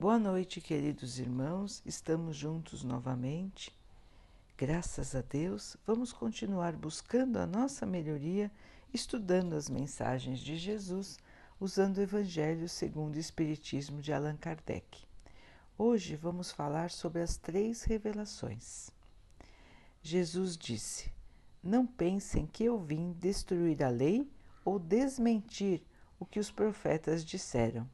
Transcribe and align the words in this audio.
Boa 0.00 0.18
noite, 0.18 0.62
queridos 0.62 1.18
irmãos, 1.18 1.82
estamos 1.84 2.34
juntos 2.34 2.82
novamente. 2.82 3.70
Graças 4.56 5.14
a 5.14 5.20
Deus, 5.20 5.76
vamos 5.86 6.10
continuar 6.10 6.74
buscando 6.74 7.36
a 7.36 7.46
nossa 7.46 7.84
melhoria, 7.84 8.50
estudando 8.94 9.52
as 9.52 9.68
mensagens 9.68 10.40
de 10.40 10.56
Jesus, 10.56 11.18
usando 11.60 11.98
o 11.98 12.00
Evangelho 12.00 12.66
segundo 12.66 13.16
o 13.16 13.18
Espiritismo 13.18 14.00
de 14.00 14.10
Allan 14.10 14.38
Kardec. 14.38 15.04
Hoje 15.76 16.16
vamos 16.16 16.50
falar 16.50 16.90
sobre 16.90 17.20
as 17.20 17.36
três 17.36 17.82
revelações. 17.82 18.88
Jesus 20.00 20.56
disse: 20.56 21.12
Não 21.62 21.86
pensem 21.86 22.46
que 22.46 22.64
eu 22.64 22.78
vim 22.78 23.12
destruir 23.12 23.82
a 23.82 23.90
lei 23.90 24.26
ou 24.64 24.78
desmentir 24.78 25.84
o 26.18 26.24
que 26.24 26.40
os 26.40 26.50
profetas 26.50 27.22
disseram. 27.22 27.86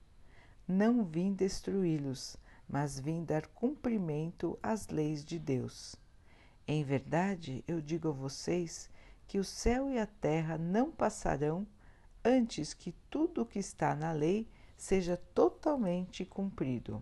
Não 0.69 1.05
vim 1.05 1.33
destruí-los, 1.33 2.37
mas 2.69 2.99
vim 2.99 3.25
dar 3.25 3.47
cumprimento 3.47 4.59
às 4.63 4.89
leis 4.89 5.25
de 5.25 5.39
Deus. 5.39 5.95
Em 6.67 6.83
verdade, 6.83 7.63
eu 7.69 7.81
digo 7.81 8.09
a 8.09 8.13
vocês 8.13 8.91
que 9.29 9.39
o 9.39 9.45
céu 9.45 9.89
e 9.89 9.99
a 9.99 10.07
terra 10.07 10.59
não 10.59 10.91
passarão 10.91 11.67
antes 12.25 12.75
que 12.75 12.93
tudo 13.09 13.43
o 13.43 13.47
que 13.47 13.61
está 13.61 13.95
na 13.95 14.11
lei 14.11 14.49
seja 14.77 15.17
totalmente 15.33 16.25
cumprido. 16.25 17.01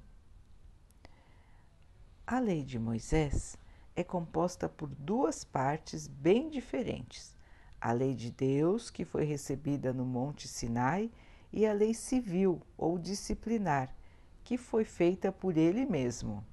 A 2.26 2.38
lei 2.38 2.62
de 2.62 2.78
Moisés 2.78 3.56
é 3.96 4.04
composta 4.04 4.68
por 4.68 4.88
duas 4.88 5.44
partes 5.44 6.06
bem 6.06 6.50
diferentes: 6.50 7.34
a 7.80 7.92
lei 7.92 8.14
de 8.14 8.30
Deus, 8.30 8.90
que 8.90 9.04
foi 9.04 9.24
recebida 9.24 9.92
no 9.92 10.04
Monte 10.04 10.46
Sinai, 10.46 11.10
e 11.56 11.64
a 11.64 11.72
lei 11.72 11.94
civil 11.94 12.60
ou 12.76 12.98
disciplinar, 12.98 13.94
que 14.42 14.58
foi 14.58 14.84
feita 14.84 15.30
por 15.30 15.56
ele 15.56 15.86
mesmo. 15.86 16.44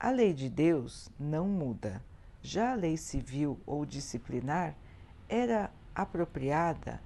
A 0.00 0.08
lei 0.10 0.32
de 0.32 0.48
Deus 0.48 1.10
não 1.20 1.46
muda. 1.46 2.02
Já 2.40 2.72
a 2.72 2.74
lei 2.74 2.96
civil 2.96 3.60
ou 3.66 3.84
disciplinar 3.84 4.74
era 5.28 5.70
apropriada, 5.94 7.02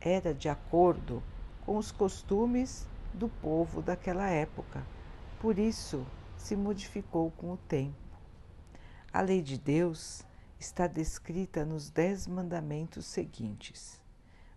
era 0.00 0.34
de 0.34 0.48
acordo 0.48 1.22
com 1.64 1.76
os 1.76 1.92
costumes 1.92 2.84
do 3.14 3.28
povo 3.28 3.80
daquela 3.80 4.28
época. 4.28 4.84
Por 5.40 5.60
isso 5.60 6.04
se 6.36 6.56
modificou 6.56 7.30
com 7.30 7.52
o 7.52 7.56
tempo. 7.56 7.94
A 9.12 9.20
lei 9.20 9.40
de 9.40 9.56
Deus 9.56 10.24
está 10.58 10.88
descrita 10.88 11.64
nos 11.64 11.90
Dez 11.90 12.26
Mandamentos 12.26 13.06
seguintes: 13.06 14.00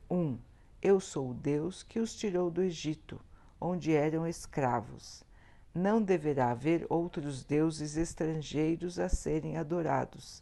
1. 0.09 0.17
Um, 0.17 0.48
eu 0.81 0.99
sou 0.99 1.31
o 1.31 1.33
Deus 1.33 1.83
que 1.83 1.99
os 1.99 2.15
tirou 2.15 2.49
do 2.49 2.61
Egito, 2.61 3.19
onde 3.59 3.93
eram 3.93 4.25
escravos. 4.25 5.23
Não 5.73 6.01
deverá 6.01 6.51
haver 6.51 6.85
outros 6.89 7.43
deuses 7.43 7.97
estrangeiros 7.97 8.97
a 8.97 9.09
serem 9.09 9.57
adorados, 9.57 10.41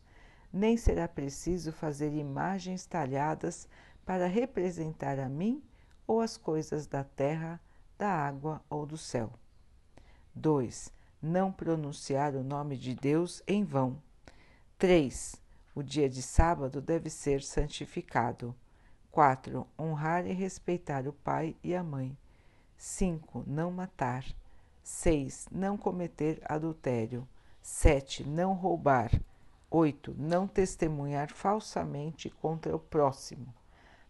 nem 0.53 0.77
será 0.77 1.07
preciso 1.07 1.71
fazer 1.71 2.13
imagens 2.13 2.85
talhadas 2.85 3.67
para 4.05 4.27
representar 4.27 5.19
a 5.19 5.27
mim 5.27 5.61
ou 6.05 6.21
as 6.21 6.37
coisas 6.37 6.87
da 6.87 7.03
terra, 7.03 7.59
da 7.97 8.09
água 8.09 8.61
ou 8.69 8.85
do 8.85 8.97
céu. 8.97 9.33
2. 10.33 10.93
Não 11.21 11.51
pronunciar 11.51 12.35
o 12.35 12.43
nome 12.43 12.77
de 12.77 12.93
Deus 12.93 13.41
em 13.47 13.63
vão. 13.63 14.01
3. 14.77 15.35
O 15.73 15.81
dia 15.81 16.07
de 16.07 16.21
sábado 16.21 16.79
deve 16.79 17.09
ser 17.09 17.41
santificado. 17.41 18.55
4. 19.17 19.65
Honrar 19.79 20.27
e 20.27 20.31
respeitar 20.31 21.07
o 21.07 21.11
pai 21.11 21.55
e 21.63 21.73
a 21.73 21.81
mãe. 21.81 22.15
5. 22.77 23.45
Não 23.47 23.71
matar. 23.71 24.23
6. 24.83 25.47
Não 25.51 25.75
cometer 25.75 26.39
adultério. 26.45 27.27
7. 27.59 28.23
Não 28.23 28.53
roubar. 28.53 29.09
8. 29.71 30.13
Não 30.19 30.47
testemunhar 30.47 31.33
falsamente 31.33 32.29
contra 32.29 32.75
o 32.75 32.79
próximo. 32.79 33.51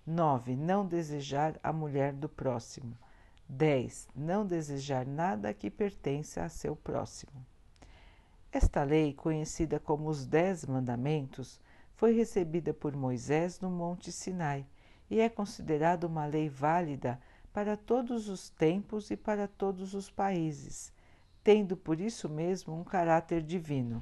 9. 0.06 0.58
Não 0.58 0.86
desejar 0.86 1.58
a 1.64 1.72
mulher 1.72 2.12
do 2.12 2.28
próximo. 2.28 2.94
10. 3.48 4.10
Não 4.14 4.46
desejar 4.46 5.06
nada 5.06 5.54
que 5.54 5.72
pertença 5.72 6.44
a 6.44 6.50
seu 6.50 6.76
próximo. 6.76 7.46
Esta 8.52 8.84
lei, 8.84 9.14
conhecida 9.14 9.80
como 9.80 10.10
os 10.10 10.26
Dez 10.26 10.66
Mandamentos, 10.66 11.62
foi 11.96 12.14
recebida 12.14 12.74
por 12.74 12.94
Moisés 12.94 13.62
no 13.62 13.70
Monte 13.70 14.12
Sinai 14.12 14.66
e 15.10 15.20
é 15.20 15.30
considerado 15.30 16.06
uma 16.06 16.26
lei 16.26 16.50
válida 16.50 17.20
para 17.54 17.76
todos 17.76 18.30
os 18.30 18.50
tempos 18.50 19.10
e 19.10 19.18
para 19.18 19.48
todos 19.48 19.94
os 19.94 20.10
países, 20.10 20.92
tendo 21.44 21.76
por 21.76 22.00
isso 22.00 22.30
mesmo 22.30 22.80
um 22.80 22.84
caráter 22.84 23.42
divino. 23.42 24.02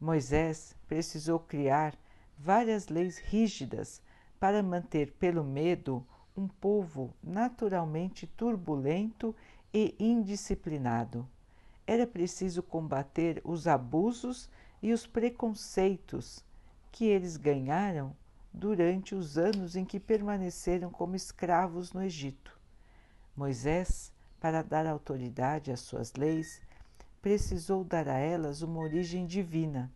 Moisés 0.00 0.74
precisou 0.88 1.38
criar 1.38 1.94
várias 2.36 2.88
leis 2.88 3.18
rígidas 3.18 4.02
para 4.38 4.62
manter 4.62 5.12
pelo 5.12 5.44
medo 5.44 6.06
um 6.36 6.46
povo 6.46 7.14
naturalmente 7.22 8.26
turbulento 8.26 9.34
e 9.72 9.94
indisciplinado. 9.98 11.26
Era 11.86 12.06
preciso 12.06 12.62
combater 12.62 13.40
os 13.44 13.66
abusos 13.66 14.50
e 14.82 14.92
os 14.92 15.06
preconceitos 15.06 16.44
que 16.90 17.04
eles 17.04 17.36
ganharam 17.36 18.14
durante 18.56 19.14
os 19.14 19.36
anos 19.36 19.76
em 19.76 19.84
que 19.84 20.00
permaneceram 20.00 20.90
como 20.90 21.14
escravos 21.14 21.92
no 21.92 22.02
Egito. 22.02 22.58
Moisés, 23.36 24.10
para 24.40 24.62
dar 24.62 24.86
autoridade 24.86 25.70
às 25.70 25.80
suas 25.80 26.14
leis, 26.14 26.62
precisou 27.20 27.84
dar 27.84 28.08
a 28.08 28.16
elas 28.16 28.62
uma 28.62 28.80
origem 28.80 29.26
divina, 29.26 29.92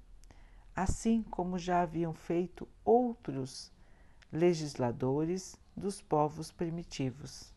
assim 0.76 1.22
como 1.22 1.58
já 1.58 1.80
haviam 1.80 2.12
feito 2.12 2.68
outros 2.84 3.72
legisladores 4.30 5.56
dos 5.74 6.02
povos 6.02 6.52
primitivos. 6.52 7.54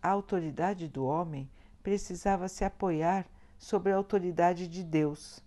A 0.00 0.10
autoridade 0.10 0.86
do 0.86 1.04
homem 1.04 1.50
precisava 1.82 2.46
se 2.46 2.64
apoiar 2.64 3.26
sobre 3.58 3.90
a 3.90 3.96
autoridade 3.96 4.68
de 4.68 4.84
Deus. 4.84 5.42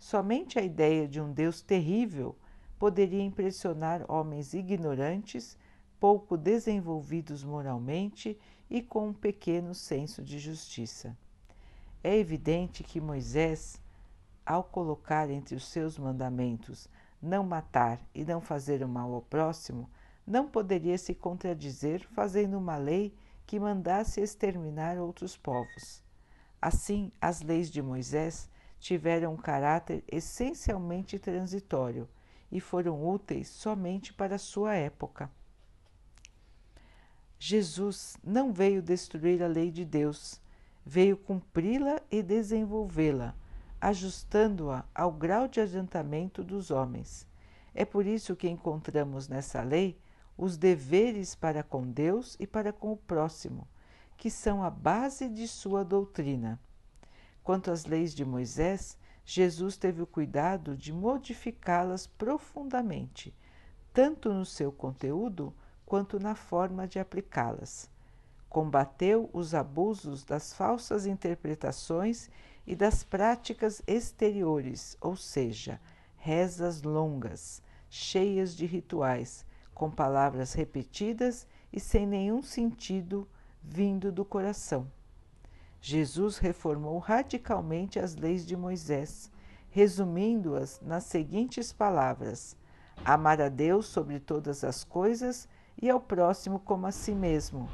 Somente 0.00 0.58
a 0.58 0.62
ideia 0.62 1.06
de 1.06 1.20
um 1.20 1.32
Deus 1.32 1.60
terrível 1.60 2.36
poderia 2.78 3.22
impressionar 3.22 4.04
homens 4.08 4.54
ignorantes, 4.54 5.56
pouco 5.98 6.36
desenvolvidos 6.36 7.42
moralmente 7.42 8.38
e 8.68 8.82
com 8.82 9.08
um 9.08 9.12
pequeno 9.12 9.74
senso 9.74 10.22
de 10.22 10.38
justiça. 10.38 11.16
É 12.02 12.16
evidente 12.16 12.84
que 12.84 13.00
Moisés, 13.00 13.80
ao 14.44 14.62
colocar 14.62 15.30
entre 15.30 15.54
os 15.54 15.66
seus 15.66 15.98
mandamentos 15.98 16.88
não 17.20 17.42
matar 17.42 18.00
e 18.14 18.24
não 18.24 18.40
fazer 18.40 18.82
o 18.82 18.88
mal 18.88 19.12
ao 19.14 19.22
próximo, 19.22 19.90
não 20.26 20.48
poderia 20.48 20.98
se 20.98 21.14
contradizer 21.14 22.06
fazendo 22.12 22.58
uma 22.58 22.76
lei 22.76 23.14
que 23.46 23.58
mandasse 23.58 24.20
exterminar 24.20 24.98
outros 24.98 25.36
povos. 25.36 26.02
Assim, 26.60 27.10
as 27.20 27.42
leis 27.42 27.70
de 27.70 27.80
Moisés 27.80 28.50
tiveram 28.78 29.34
um 29.34 29.36
caráter 29.36 30.04
essencialmente 30.08 31.18
transitório 31.18 32.08
e 32.50 32.60
foram 32.60 33.06
úteis 33.08 33.48
somente 33.48 34.12
para 34.12 34.38
sua 34.38 34.74
época. 34.74 35.30
Jesus 37.38 38.16
não 38.24 38.52
veio 38.52 38.82
destruir 38.82 39.42
a 39.42 39.46
lei 39.46 39.70
de 39.70 39.84
Deus, 39.84 40.40
veio 40.84 41.16
cumpri-la 41.16 42.00
e 42.10 42.22
desenvolvê-la, 42.22 43.34
ajustando-a 43.80 44.84
ao 44.94 45.12
grau 45.12 45.46
de 45.46 45.60
adiantamento 45.60 46.42
dos 46.42 46.70
homens. 46.70 47.26
É 47.74 47.84
por 47.84 48.06
isso 48.06 48.34
que 48.34 48.48
encontramos 48.48 49.28
nessa 49.28 49.62
lei 49.62 49.98
os 50.36 50.56
deveres 50.56 51.34
para 51.34 51.62
com 51.62 51.90
Deus 51.90 52.36
e 52.38 52.46
para 52.46 52.72
com 52.72 52.92
o 52.92 52.96
próximo, 52.96 53.66
que 54.16 54.30
são 54.30 54.62
a 54.62 54.70
base 54.70 55.28
de 55.28 55.46
sua 55.46 55.84
doutrina. 55.84 56.58
Quanto 57.42 57.70
às 57.70 57.84
leis 57.84 58.14
de 58.14 58.24
Moisés, 58.24 58.98
Jesus 59.28 59.76
teve 59.76 60.00
o 60.00 60.06
cuidado 60.06 60.76
de 60.76 60.92
modificá-las 60.92 62.06
profundamente, 62.06 63.34
tanto 63.92 64.32
no 64.32 64.46
seu 64.46 64.70
conteúdo 64.70 65.52
quanto 65.84 66.20
na 66.20 66.36
forma 66.36 66.86
de 66.86 67.00
aplicá-las. 67.00 67.90
Combateu 68.48 69.28
os 69.32 69.52
abusos 69.52 70.22
das 70.22 70.54
falsas 70.54 71.06
interpretações 71.06 72.30
e 72.64 72.76
das 72.76 73.02
práticas 73.02 73.82
exteriores, 73.84 74.96
ou 75.00 75.16
seja, 75.16 75.80
rezas 76.14 76.82
longas, 76.82 77.60
cheias 77.90 78.54
de 78.54 78.64
rituais, 78.64 79.44
com 79.74 79.90
palavras 79.90 80.52
repetidas 80.52 81.48
e 81.72 81.80
sem 81.80 82.06
nenhum 82.06 82.44
sentido 82.44 83.28
vindo 83.60 84.12
do 84.12 84.24
coração. 84.24 84.88
Jesus 85.88 86.38
reformou 86.38 86.98
radicalmente 86.98 88.00
as 88.00 88.16
leis 88.16 88.44
de 88.44 88.56
Moisés, 88.56 89.30
resumindo-as 89.70 90.80
nas 90.80 91.04
seguintes 91.04 91.72
palavras: 91.72 92.56
amar 93.04 93.40
a 93.40 93.48
Deus 93.48 93.86
sobre 93.86 94.18
todas 94.18 94.64
as 94.64 94.82
coisas 94.82 95.48
e 95.80 95.88
ao 95.88 96.00
próximo 96.00 96.58
como 96.58 96.88
a 96.88 96.90
si 96.90 97.14
mesmo. 97.14 97.68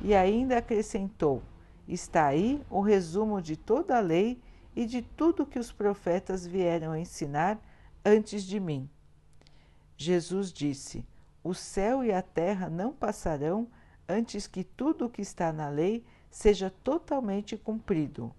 E 0.00 0.12
ainda 0.12 0.58
acrescentou: 0.58 1.40
Está 1.86 2.26
aí 2.26 2.60
o 2.68 2.80
resumo 2.80 3.40
de 3.40 3.56
toda 3.56 3.96
a 3.96 4.00
lei 4.00 4.42
e 4.74 4.84
de 4.84 5.00
tudo 5.00 5.46
que 5.46 5.60
os 5.60 5.70
profetas 5.70 6.44
vieram 6.44 6.96
ensinar 6.96 7.60
antes 8.04 8.42
de 8.42 8.58
mim. 8.58 8.90
Jesus 9.96 10.52
disse: 10.52 11.06
O 11.44 11.54
céu 11.54 12.02
e 12.02 12.12
a 12.12 12.22
terra 12.22 12.68
não 12.68 12.92
passarão 12.92 13.68
antes 14.08 14.48
que 14.48 14.64
tudo 14.64 15.06
o 15.06 15.08
que 15.08 15.22
está 15.22 15.52
na 15.52 15.68
lei 15.68 16.04
seja 16.32 16.72
totalmente 16.82 17.58
cumprido. 17.58 18.34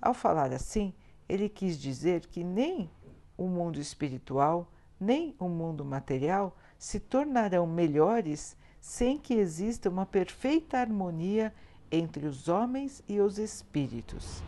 Ao 0.00 0.12
falar 0.12 0.52
assim, 0.52 0.92
ele 1.26 1.48
quis 1.48 1.78
dizer 1.78 2.26
que 2.26 2.44
nem 2.44 2.90
o 3.38 3.48
mundo 3.48 3.80
espiritual, 3.80 4.70
nem 5.00 5.34
o 5.38 5.48
mundo 5.48 5.82
material 5.82 6.54
se 6.78 7.00
tornarão 7.00 7.66
melhores 7.66 8.54
sem 8.80 9.18
que 9.18 9.34
exista 9.34 9.88
uma 9.88 10.04
perfeita 10.04 10.76
harmonia 10.78 11.54
entre 11.90 12.26
os 12.26 12.48
homens 12.48 13.02
e 13.08 13.18
os 13.18 13.38
espíritos. 13.38 14.42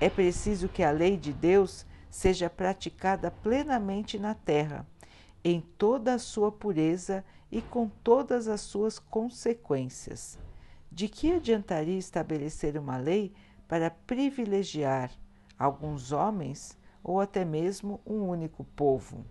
É 0.00 0.08
preciso 0.08 0.68
que 0.68 0.82
a 0.82 0.90
lei 0.90 1.18
de 1.18 1.32
Deus 1.32 1.84
seja 2.08 2.48
praticada 2.48 3.30
plenamente 3.30 4.18
na 4.18 4.34
terra, 4.34 4.86
em 5.44 5.60
toda 5.60 6.14
a 6.14 6.18
sua 6.18 6.50
pureza 6.50 7.22
e 7.52 7.60
com 7.60 7.88
todas 8.02 8.48
as 8.48 8.62
suas 8.62 8.98
consequências. 8.98 10.38
De 10.94 11.08
que 11.08 11.32
adiantaria 11.32 11.98
estabelecer 11.98 12.78
uma 12.78 12.96
lei 12.96 13.32
para 13.66 13.90
privilegiar 13.90 15.10
alguns 15.58 16.12
homens 16.12 16.78
ou 17.02 17.20
até 17.20 17.44
mesmo 17.44 18.00
um 18.06 18.28
único 18.28 18.62
povo? 18.62 19.24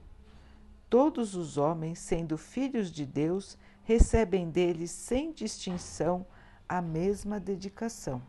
Todos 0.89 1.35
os 1.35 1.57
homens, 1.57 1.99
sendo 1.99 2.37
filhos 2.37 2.91
de 2.91 3.05
Deus, 3.05 3.57
recebem 3.85 4.49
dele 4.49 4.89
sem 4.89 5.31
distinção 5.31 6.25
a 6.67 6.81
mesma 6.81 7.39
dedicação. 7.39 8.21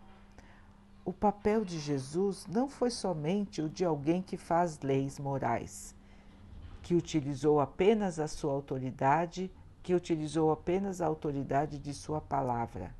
O 1.04 1.12
papel 1.12 1.64
de 1.64 1.80
Jesus 1.80 2.46
não 2.46 2.68
foi 2.68 2.88
somente 2.88 3.60
o 3.60 3.68
de 3.68 3.84
alguém 3.84 4.22
que 4.22 4.36
faz 4.36 4.78
leis 4.78 5.18
morais, 5.18 5.92
que 6.82 6.94
utilizou 6.94 7.58
apenas 7.58 8.20
a 8.20 8.28
sua 8.28 8.52
autoridade 8.52 9.50
que 9.82 9.92
utilizou 9.92 10.52
apenas 10.52 11.00
a 11.00 11.06
autoridade 11.06 11.80
de 11.80 11.92
sua 11.92 12.20
palavra. 12.20 12.94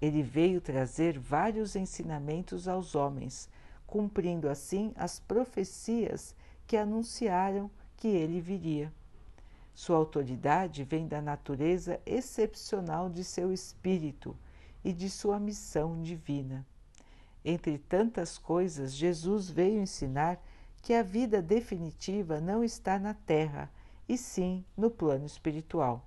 Ele 0.00 0.22
veio 0.22 0.60
trazer 0.60 1.18
vários 1.18 1.76
ensinamentos 1.76 2.66
aos 2.66 2.94
homens, 2.94 3.48
cumprindo 3.86 4.48
assim 4.48 4.92
as 4.96 5.20
profecias 5.20 6.34
que 6.66 6.76
anunciaram 6.76 7.70
que 7.96 8.08
ele 8.08 8.40
viria. 8.40 8.92
Sua 9.74 9.96
autoridade 9.96 10.84
vem 10.84 11.06
da 11.06 11.20
natureza 11.20 12.00
excepcional 12.06 13.10
de 13.10 13.24
seu 13.24 13.52
espírito 13.52 14.36
e 14.84 14.92
de 14.92 15.10
sua 15.10 15.38
missão 15.38 16.00
divina. 16.02 16.66
Entre 17.44 17.78
tantas 17.78 18.38
coisas, 18.38 18.94
Jesus 18.94 19.50
veio 19.50 19.80
ensinar 19.80 20.38
que 20.82 20.94
a 20.94 21.02
vida 21.02 21.42
definitiva 21.42 22.40
não 22.40 22.64
está 22.64 22.98
na 22.98 23.14
terra, 23.14 23.70
e 24.08 24.18
sim 24.18 24.64
no 24.76 24.90
plano 24.90 25.24
espiritual. 25.24 26.04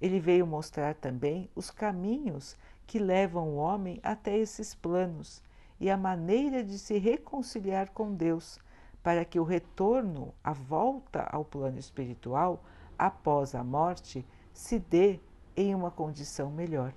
Ele 0.00 0.18
veio 0.18 0.46
mostrar 0.46 0.94
também 0.94 1.50
os 1.54 1.70
caminhos 1.70 2.56
que 2.86 2.98
levam 2.98 3.48
o 3.48 3.56
homem 3.56 4.00
até 4.02 4.36
esses 4.36 4.74
planos 4.74 5.42
e 5.80 5.90
a 5.90 5.96
maneira 5.96 6.62
de 6.62 6.78
se 6.78 6.98
reconciliar 6.98 7.90
com 7.90 8.14
Deus, 8.14 8.58
para 9.02 9.24
que 9.24 9.38
o 9.38 9.44
retorno, 9.44 10.34
a 10.42 10.52
volta 10.52 11.22
ao 11.30 11.44
plano 11.44 11.78
espiritual 11.78 12.62
após 12.98 13.54
a 13.54 13.62
morte, 13.62 14.24
se 14.52 14.78
dê 14.78 15.20
em 15.56 15.74
uma 15.74 15.90
condição 15.90 16.50
melhor. 16.50 16.94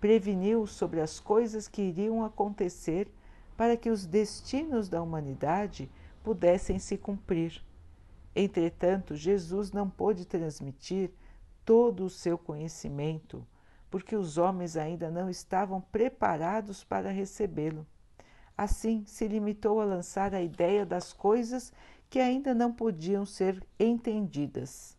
Preveniu 0.00 0.66
sobre 0.66 1.00
as 1.00 1.20
coisas 1.20 1.68
que 1.68 1.82
iriam 1.82 2.24
acontecer 2.24 3.08
para 3.56 3.76
que 3.76 3.90
os 3.90 4.06
destinos 4.06 4.88
da 4.88 5.02
humanidade 5.02 5.90
pudessem 6.22 6.78
se 6.78 6.96
cumprir 6.96 7.62
Entretanto, 8.34 9.14
Jesus 9.14 9.70
não 9.70 9.88
pôde 9.88 10.24
transmitir 10.24 11.10
todo 11.64 12.04
o 12.04 12.10
seu 12.10 12.36
conhecimento, 12.36 13.46
porque 13.94 14.16
os 14.16 14.38
homens 14.38 14.76
ainda 14.76 15.08
não 15.08 15.30
estavam 15.30 15.80
preparados 15.80 16.82
para 16.82 17.12
recebê-lo. 17.12 17.86
Assim, 18.58 19.04
se 19.06 19.28
limitou 19.28 19.80
a 19.80 19.84
lançar 19.84 20.34
a 20.34 20.42
ideia 20.42 20.84
das 20.84 21.12
coisas 21.12 21.72
que 22.10 22.18
ainda 22.18 22.52
não 22.52 22.72
podiam 22.72 23.24
ser 23.24 23.64
entendidas. 23.78 24.98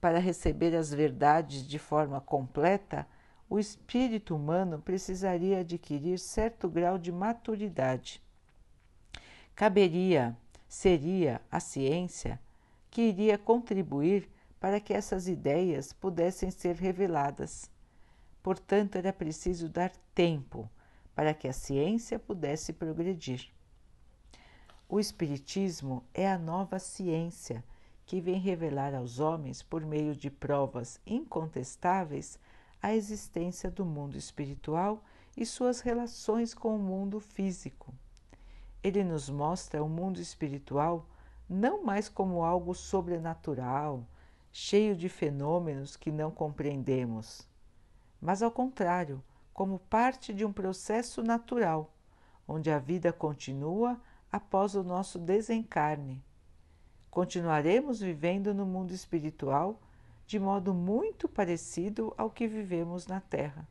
Para 0.00 0.20
receber 0.20 0.72
as 0.76 0.94
verdades 0.94 1.66
de 1.66 1.80
forma 1.80 2.20
completa, 2.20 3.08
o 3.50 3.58
espírito 3.58 4.36
humano 4.36 4.80
precisaria 4.80 5.58
adquirir 5.58 6.20
certo 6.20 6.68
grau 6.68 6.98
de 6.98 7.10
maturidade. 7.10 8.22
Caberia, 9.52 10.36
seria 10.68 11.40
a 11.50 11.58
ciência 11.58 12.38
que 12.88 13.02
iria 13.02 13.36
contribuir 13.36 14.30
para 14.60 14.78
que 14.78 14.94
essas 14.94 15.26
ideias 15.26 15.92
pudessem 15.92 16.52
ser 16.52 16.76
reveladas. 16.76 17.72
Portanto, 18.42 18.96
era 18.96 19.12
preciso 19.12 19.68
dar 19.68 19.92
tempo 20.14 20.68
para 21.14 21.32
que 21.32 21.46
a 21.46 21.52
ciência 21.52 22.18
pudesse 22.18 22.72
progredir. 22.72 23.50
O 24.88 24.98
Espiritismo 24.98 26.04
é 26.12 26.30
a 26.30 26.38
nova 26.38 26.78
ciência 26.78 27.64
que 28.04 28.20
vem 28.20 28.38
revelar 28.38 28.94
aos 28.94 29.20
homens, 29.20 29.62
por 29.62 29.84
meio 29.86 30.14
de 30.14 30.30
provas 30.30 31.00
incontestáveis, 31.06 32.38
a 32.82 32.94
existência 32.94 33.70
do 33.70 33.84
mundo 33.84 34.18
espiritual 34.18 35.02
e 35.36 35.46
suas 35.46 35.80
relações 35.80 36.52
com 36.52 36.74
o 36.74 36.78
mundo 36.78 37.20
físico. 37.20 37.94
Ele 38.82 39.04
nos 39.04 39.30
mostra 39.30 39.82
o 39.82 39.88
mundo 39.88 40.20
espiritual 40.20 41.06
não 41.48 41.84
mais 41.84 42.08
como 42.08 42.42
algo 42.42 42.74
sobrenatural, 42.74 44.04
cheio 44.52 44.96
de 44.96 45.08
fenômenos 45.08 45.96
que 45.96 46.10
não 46.10 46.30
compreendemos, 46.30 47.46
mas 48.22 48.42
ao 48.42 48.50
contrário, 48.50 49.22
como 49.52 49.80
parte 49.80 50.32
de 50.32 50.44
um 50.44 50.52
processo 50.52 51.22
natural, 51.22 51.92
onde 52.46 52.70
a 52.70 52.78
vida 52.78 53.12
continua 53.12 54.00
após 54.30 54.76
o 54.76 54.84
nosso 54.84 55.18
desencarne. 55.18 56.24
Continuaremos 57.10 58.00
vivendo 58.00 58.54
no 58.54 58.64
mundo 58.64 58.94
espiritual 58.94 59.82
de 60.26 60.38
modo 60.38 60.72
muito 60.72 61.28
parecido 61.28 62.14
ao 62.16 62.30
que 62.30 62.46
vivemos 62.46 63.06
na 63.08 63.20
Terra. 63.20 63.68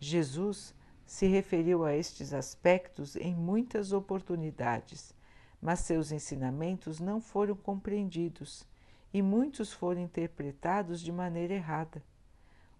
Jesus 0.00 0.74
se 1.06 1.26
referiu 1.26 1.84
a 1.84 1.94
estes 1.94 2.34
aspectos 2.34 3.14
em 3.14 3.34
muitas 3.34 3.92
oportunidades 3.92 5.14
mas 5.60 5.80
seus 5.80 6.10
ensinamentos 6.10 7.00
não 7.00 7.20
foram 7.20 7.54
compreendidos 7.54 8.66
e 9.12 9.20
muitos 9.20 9.72
foram 9.72 10.00
interpretados 10.00 11.00
de 11.00 11.12
maneira 11.12 11.54
errada. 11.54 12.02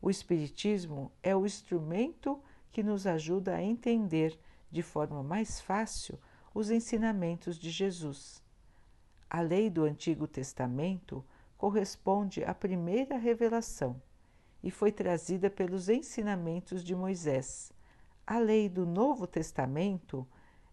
O 0.02 0.08
Espiritismo 0.08 1.12
é 1.22 1.36
o 1.36 1.44
instrumento 1.44 2.42
que 2.72 2.82
nos 2.82 3.06
ajuda 3.06 3.56
a 3.56 3.62
entender 3.62 4.38
de 4.70 4.82
forma 4.82 5.22
mais 5.22 5.60
fácil 5.60 6.18
os 6.54 6.70
ensinamentos 6.70 7.58
de 7.58 7.70
Jesus. 7.70 8.42
A 9.28 9.40
lei 9.40 9.68
do 9.68 9.84
Antigo 9.84 10.26
Testamento 10.26 11.24
corresponde 11.56 12.42
à 12.44 12.54
primeira 12.54 13.16
revelação 13.16 14.00
e 14.62 14.70
foi 14.70 14.90
trazida 14.90 15.50
pelos 15.50 15.88
ensinamentos 15.88 16.82
de 16.82 16.94
Moisés. 16.94 17.72
A 18.26 18.38
lei 18.38 18.68
do 18.68 18.86
Novo 18.86 19.26
Testamento 19.26 20.26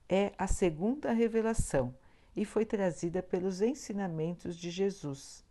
é 0.08 0.34
a 0.38 0.48
segunda 0.48 1.12
revelação 1.12 1.94
e 2.36 2.46
foi 2.46 2.66
trazida 2.66 3.22
pelos 3.22 3.62
ensinamentos 3.62 4.56
de 4.56 4.70
Jesus. 4.70 5.47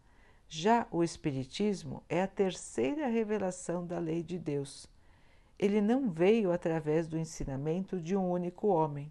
Já 0.49 0.87
o 0.93 1.03
Espiritismo 1.03 2.03
é 2.09 2.23
a 2.23 2.29
terceira 2.29 3.09
revelação 3.09 3.85
da 3.85 3.99
lei 3.99 4.23
de 4.23 4.39
Deus. 4.39 4.87
Ele 5.59 5.81
não 5.81 6.09
veio 6.09 6.53
através 6.53 7.09
do 7.09 7.19
ensinamento 7.19 8.01
de 8.01 8.17
um 8.17 8.31
único 8.31 8.69
homem. 8.69 9.11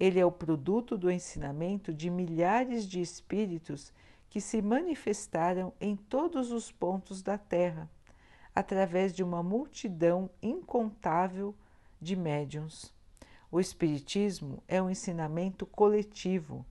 Ele 0.00 0.18
é 0.18 0.24
o 0.24 0.32
produto 0.32 0.96
do 0.96 1.10
ensinamento 1.10 1.92
de 1.92 2.08
milhares 2.08 2.88
de 2.88 3.00
espíritos 3.00 3.92
que 4.30 4.40
se 4.40 4.62
manifestaram 4.62 5.72
em 5.80 5.94
todos 5.94 6.50
os 6.50 6.72
pontos 6.72 7.22
da 7.22 7.36
Terra, 7.36 7.88
através 8.54 9.14
de 9.14 9.22
uma 9.22 9.42
multidão 9.42 10.30
incontável 10.42 11.54
de 12.00 12.16
médiums. 12.16 12.92
O 13.50 13.60
Espiritismo 13.60 14.62
é 14.66 14.82
um 14.82 14.90
ensinamento 14.90 15.66
coletivo, 15.66 16.64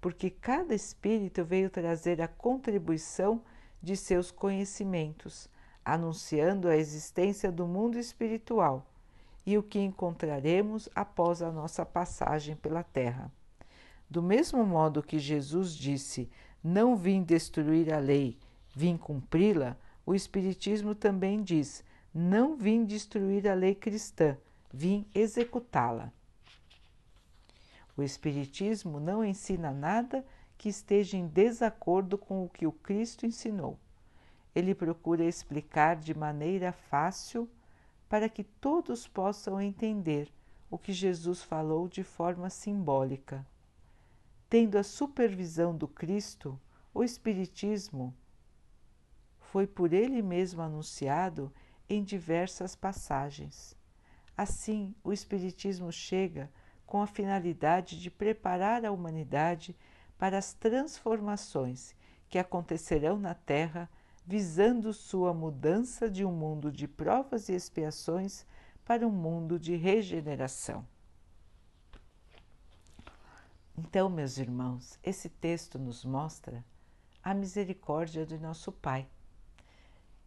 porque 0.00 0.30
cada 0.30 0.74
espírito 0.74 1.44
veio 1.44 1.68
trazer 1.68 2.22
a 2.22 2.28
contribuição 2.28 3.42
de 3.82 3.96
seus 3.96 4.30
conhecimentos, 4.30 5.48
anunciando 5.84 6.68
a 6.68 6.76
existência 6.76 7.50
do 7.50 7.66
mundo 7.66 7.98
espiritual 7.98 8.86
e 9.44 9.56
o 9.56 9.62
que 9.62 9.78
encontraremos 9.78 10.88
após 10.94 11.42
a 11.42 11.50
nossa 11.50 11.84
passagem 11.84 12.54
pela 12.56 12.82
Terra. 12.82 13.32
Do 14.08 14.22
mesmo 14.22 14.64
modo 14.64 15.02
que 15.02 15.18
Jesus 15.18 15.74
disse: 15.74 16.30
Não 16.62 16.96
vim 16.96 17.22
destruir 17.22 17.92
a 17.92 17.98
lei, 17.98 18.38
vim 18.74 18.96
cumpri-la, 18.96 19.76
o 20.04 20.14
Espiritismo 20.14 20.94
também 20.94 21.42
diz: 21.42 21.84
Não 22.12 22.56
vim 22.56 22.84
destruir 22.84 23.48
a 23.48 23.54
lei 23.54 23.74
cristã, 23.74 24.36
vim 24.72 25.06
executá-la. 25.14 26.12
O 28.00 28.02
Espiritismo 28.02 28.98
não 28.98 29.22
ensina 29.22 29.70
nada 29.70 30.24
que 30.56 30.70
esteja 30.70 31.18
em 31.18 31.26
desacordo 31.26 32.16
com 32.16 32.42
o 32.42 32.48
que 32.48 32.66
o 32.66 32.72
Cristo 32.72 33.26
ensinou. 33.26 33.78
Ele 34.54 34.74
procura 34.74 35.22
explicar 35.22 35.96
de 35.96 36.14
maneira 36.14 36.72
fácil 36.72 37.46
para 38.08 38.26
que 38.26 38.42
todos 38.42 39.06
possam 39.06 39.60
entender 39.60 40.32
o 40.70 40.78
que 40.78 40.94
Jesus 40.94 41.42
falou 41.42 41.88
de 41.88 42.02
forma 42.02 42.48
simbólica. 42.48 43.46
Tendo 44.48 44.78
a 44.78 44.82
supervisão 44.82 45.76
do 45.76 45.86
Cristo, 45.86 46.58
o 46.94 47.04
Espiritismo 47.04 48.16
foi 49.40 49.66
por 49.66 49.92
ele 49.92 50.22
mesmo 50.22 50.62
anunciado 50.62 51.52
em 51.86 52.02
diversas 52.02 52.74
passagens. 52.74 53.76
Assim, 54.34 54.94
o 55.04 55.12
Espiritismo 55.12 55.92
chega 55.92 56.50
com 56.90 57.00
a 57.00 57.06
finalidade 57.06 58.00
de 58.00 58.10
preparar 58.10 58.84
a 58.84 58.90
humanidade 58.90 59.76
para 60.18 60.36
as 60.36 60.52
transformações 60.52 61.94
que 62.28 62.36
acontecerão 62.36 63.16
na 63.16 63.32
Terra, 63.32 63.88
visando 64.26 64.92
sua 64.92 65.32
mudança 65.32 66.10
de 66.10 66.24
um 66.24 66.32
mundo 66.32 66.72
de 66.72 66.88
provas 66.88 67.48
e 67.48 67.54
expiações 67.54 68.44
para 68.84 69.06
um 69.06 69.12
mundo 69.12 69.56
de 69.56 69.76
regeneração. 69.76 70.84
Então, 73.78 74.10
meus 74.10 74.36
irmãos, 74.36 74.98
esse 75.00 75.28
texto 75.28 75.78
nos 75.78 76.04
mostra 76.04 76.64
a 77.22 77.32
misericórdia 77.32 78.26
de 78.26 78.36
nosso 78.36 78.72
Pai, 78.72 79.08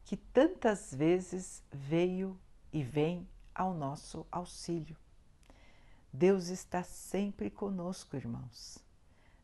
que 0.05 0.15
tantas 0.15 0.95
vezes 0.95 1.61
veio 1.69 2.39
e 2.71 2.81
vem 2.81 3.27
ao 3.53 3.73
nosso 3.73 4.25
auxílio. 4.31 5.02
Deus 6.15 6.49
está 6.49 6.83
sempre 6.83 7.49
conosco, 7.49 8.15
irmãos. 8.15 8.77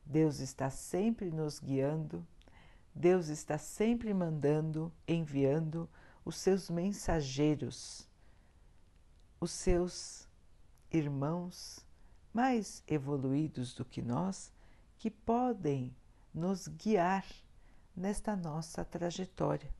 Deus 0.05 0.39
está 0.39 0.69
sempre 0.69 1.31
nos 1.31 1.57
guiando. 1.59 2.23
Deus 2.93 3.27
está 3.27 3.57
sempre 3.57 4.13
mandando, 4.13 4.93
enviando 5.07 5.89
os 6.23 6.35
seus 6.35 6.69
mensageiros, 6.69 8.07
os 9.41 9.49
seus 9.49 10.27
irmãos 10.91 11.83
mais 12.31 12.83
evoluídos 12.87 13.73
do 13.73 13.83
que 13.83 14.03
nós, 14.03 14.53
que 14.99 15.09
podem 15.09 15.95
nos 16.31 16.67
guiar 16.67 17.25
nesta 17.95 18.35
nossa 18.35 18.85
trajetória. 18.85 19.73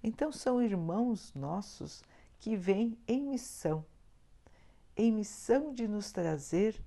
Então, 0.00 0.30
são 0.30 0.62
irmãos 0.62 1.34
nossos 1.34 2.04
que 2.38 2.56
vêm 2.56 2.96
em 3.08 3.20
missão 3.22 3.84
em 5.00 5.10
missão 5.10 5.72
de 5.72 5.88
nos 5.88 6.12
trazer 6.12 6.78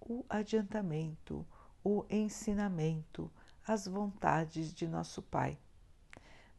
o 0.00 0.24
adiantamento, 0.28 1.46
o 1.84 2.04
ensinamento, 2.10 3.30
as 3.64 3.86
vontades 3.86 4.74
de 4.74 4.88
nosso 4.88 5.22
Pai. 5.22 5.56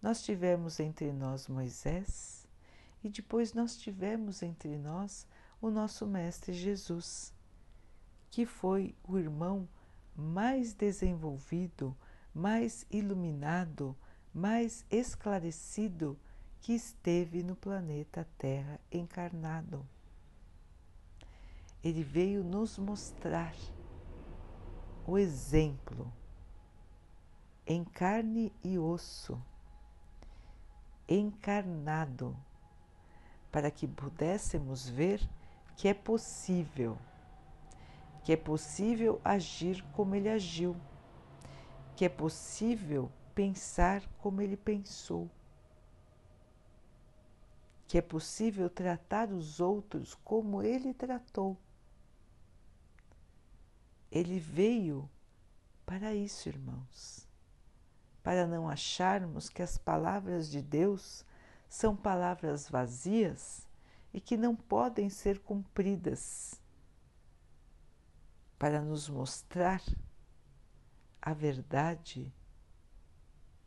Nós 0.01 0.23
tivemos 0.23 0.79
entre 0.79 1.11
nós 1.11 1.49
Moisés 1.49 2.47
e 3.03 3.09
depois 3.09 3.53
nós 3.53 3.75
tivemos 3.75 4.41
entre 4.41 4.77
nós 4.77 5.27
o 5.61 5.69
nosso 5.69 6.07
Mestre 6.07 6.53
Jesus, 6.53 7.33
que 8.31 8.45
foi 8.45 8.95
o 9.03 9.19
irmão 9.19 9.67
mais 10.15 10.73
desenvolvido, 10.73 11.93
mais 12.33 12.85
iluminado, 12.89 13.93
mais 14.33 14.85
esclarecido 14.89 16.17
que 16.61 16.71
esteve 16.71 17.43
no 17.43 17.57
planeta 17.57 18.25
Terra 18.37 18.79
encarnado 18.89 19.85
ele 21.85 22.01
veio 22.01 22.43
nos 22.43 22.79
mostrar 22.79 23.53
o 25.05 25.19
exemplo 25.19 26.11
em 27.67 27.83
carne 27.83 28.51
e 28.63 28.79
osso, 28.79 29.39
encarnado, 31.07 32.35
para 33.51 33.69
que 33.69 33.87
pudéssemos 33.87 34.89
ver 34.89 35.21
que 35.77 35.87
é 35.87 35.93
possível, 35.93 36.97
que 38.23 38.33
é 38.33 38.37
possível 38.37 39.21
agir 39.23 39.85
como 39.93 40.15
ele 40.15 40.27
agiu, 40.27 40.75
que 41.95 42.03
é 42.03 42.09
possível 42.09 43.11
pensar 43.35 44.01
como 44.17 44.41
ele 44.41 44.57
pensou, 44.57 45.29
que 47.87 47.95
é 47.95 48.01
possível 48.01 48.71
tratar 48.71 49.29
os 49.29 49.59
outros 49.59 50.15
como 50.15 50.63
ele 50.63 50.91
tratou 50.91 51.55
ele 54.11 54.39
veio 54.39 55.09
para 55.85 56.13
isso, 56.13 56.49
irmãos, 56.49 57.27
para 58.23 58.47
não 58.47 58.67
acharmos 58.67 59.49
que 59.49 59.61
as 59.61 59.77
palavras 59.77 60.49
de 60.49 60.61
Deus 60.61 61.25
são 61.69 61.95
palavras 61.95 62.69
vazias 62.69 63.67
e 64.13 64.21
que 64.21 64.37
não 64.37 64.55
podem 64.55 65.09
ser 65.09 65.39
cumpridas, 65.39 66.59
para 68.57 68.81
nos 68.81 69.09
mostrar 69.09 69.81
a 71.21 71.33
verdade 71.33 72.33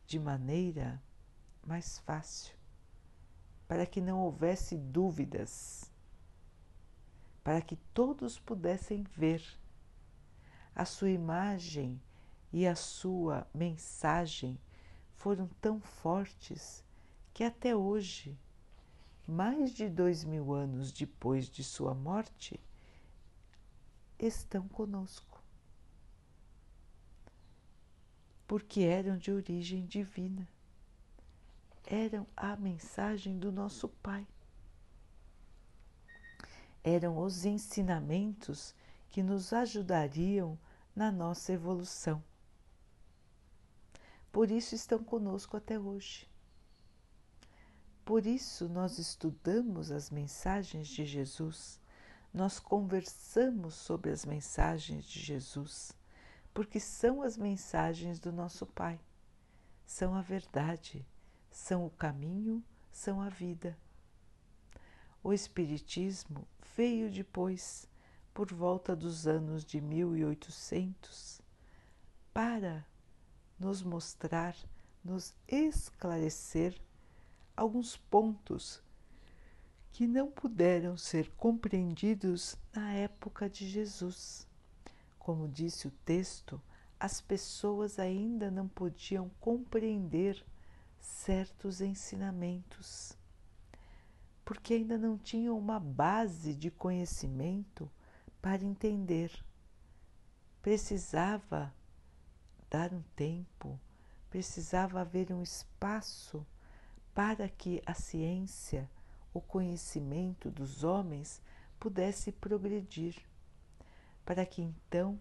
de 0.06 0.18
maneira 0.18 1.02
mais 1.66 1.98
fácil, 1.98 2.56
para 3.68 3.84
que 3.84 4.00
não 4.00 4.20
houvesse 4.20 4.78
dúvidas, 4.78 5.92
para 7.44 7.60
que 7.60 7.76
todos 7.92 8.38
pudessem 8.38 9.02
ver 9.02 9.42
a 10.78 10.84
sua 10.84 11.10
imagem 11.10 12.00
e 12.52 12.64
a 12.64 12.76
sua 12.76 13.44
mensagem 13.52 14.56
foram 15.16 15.48
tão 15.60 15.80
fortes 15.80 16.84
que 17.34 17.42
até 17.42 17.74
hoje, 17.74 18.38
mais 19.26 19.72
de 19.72 19.88
dois 19.88 20.22
mil 20.22 20.52
anos 20.54 20.92
depois 20.92 21.50
de 21.50 21.64
sua 21.64 21.94
morte, 21.94 22.60
estão 24.20 24.68
conosco. 24.68 25.42
Porque 28.46 28.82
eram 28.82 29.18
de 29.18 29.32
origem 29.32 29.84
divina, 29.84 30.48
eram 31.84 32.24
a 32.36 32.54
mensagem 32.54 33.36
do 33.36 33.50
nosso 33.50 33.88
Pai, 33.88 34.24
eram 36.84 37.18
os 37.18 37.44
ensinamentos 37.44 38.76
que 39.08 39.24
nos 39.24 39.52
ajudariam 39.52 40.56
na 40.98 41.12
nossa 41.12 41.52
evolução. 41.52 42.20
Por 44.32 44.50
isso 44.50 44.74
estão 44.74 44.98
conosco 44.98 45.56
até 45.56 45.78
hoje. 45.78 46.28
Por 48.04 48.26
isso 48.26 48.68
nós 48.68 48.98
estudamos 48.98 49.92
as 49.92 50.10
mensagens 50.10 50.88
de 50.88 51.06
Jesus, 51.06 51.80
nós 52.34 52.58
conversamos 52.58 53.74
sobre 53.74 54.10
as 54.10 54.24
mensagens 54.24 55.04
de 55.04 55.20
Jesus, 55.20 55.92
porque 56.52 56.80
são 56.80 57.22
as 57.22 57.36
mensagens 57.36 58.18
do 58.18 58.32
nosso 58.32 58.66
Pai, 58.66 58.98
são 59.86 60.16
a 60.16 60.20
verdade, 60.20 61.06
são 61.48 61.86
o 61.86 61.90
caminho, 61.90 62.60
são 62.90 63.20
a 63.20 63.28
vida. 63.28 63.78
O 65.22 65.32
Espiritismo 65.32 66.44
veio 66.76 67.08
depois 67.08 67.88
por 68.38 68.54
volta 68.54 68.94
dos 68.94 69.26
anos 69.26 69.64
de 69.64 69.80
1800 69.80 71.42
para 72.32 72.86
nos 73.58 73.82
mostrar, 73.82 74.54
nos 75.02 75.34
esclarecer 75.48 76.80
alguns 77.56 77.96
pontos 77.96 78.80
que 79.90 80.06
não 80.06 80.30
puderam 80.30 80.96
ser 80.96 81.32
compreendidos 81.32 82.56
na 82.72 82.92
época 82.92 83.50
de 83.50 83.68
Jesus. 83.68 84.46
Como 85.18 85.48
disse 85.48 85.88
o 85.88 85.92
texto, 86.04 86.62
as 87.00 87.20
pessoas 87.20 87.98
ainda 87.98 88.52
não 88.52 88.68
podiam 88.68 89.28
compreender 89.40 90.46
certos 91.00 91.80
ensinamentos, 91.80 93.18
porque 94.44 94.74
ainda 94.74 94.96
não 94.96 95.18
tinham 95.18 95.58
uma 95.58 95.80
base 95.80 96.54
de 96.54 96.70
conhecimento 96.70 97.90
para 98.40 98.64
entender. 98.64 99.32
Precisava 100.62 101.72
dar 102.70 102.92
um 102.92 103.02
tempo, 103.16 103.78
precisava 104.30 105.00
haver 105.00 105.32
um 105.32 105.42
espaço 105.42 106.46
para 107.14 107.48
que 107.48 107.82
a 107.86 107.94
ciência, 107.94 108.88
o 109.32 109.40
conhecimento 109.40 110.50
dos 110.50 110.84
homens 110.84 111.42
pudesse 111.78 112.30
progredir, 112.32 113.16
para 114.24 114.44
que 114.44 114.62
então 114.62 115.18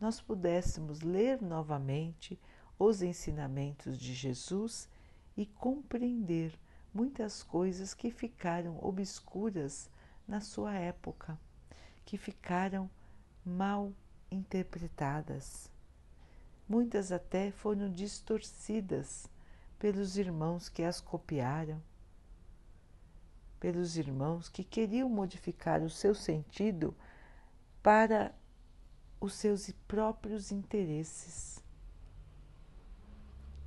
nós 0.00 0.20
pudéssemos 0.20 1.02
ler 1.02 1.40
novamente 1.42 2.40
os 2.78 3.02
ensinamentos 3.02 3.98
de 3.98 4.14
Jesus 4.14 4.88
e 5.36 5.44
compreender 5.44 6.58
muitas 6.92 7.42
coisas 7.42 7.94
que 7.94 8.10
ficaram 8.10 8.78
obscuras 8.82 9.90
na 10.26 10.40
sua 10.40 10.74
época, 10.74 11.38
que 12.10 12.18
ficaram 12.18 12.90
mal 13.46 13.92
interpretadas. 14.32 15.70
Muitas 16.68 17.12
até 17.12 17.52
foram 17.52 17.88
distorcidas 17.88 19.30
pelos 19.78 20.16
irmãos 20.16 20.68
que 20.68 20.82
as 20.82 21.00
copiaram, 21.00 21.80
pelos 23.60 23.96
irmãos 23.96 24.48
que 24.48 24.64
queriam 24.64 25.08
modificar 25.08 25.82
o 25.82 25.88
seu 25.88 26.12
sentido 26.12 26.92
para 27.80 28.34
os 29.20 29.34
seus 29.34 29.70
próprios 29.86 30.50
interesses, 30.50 31.62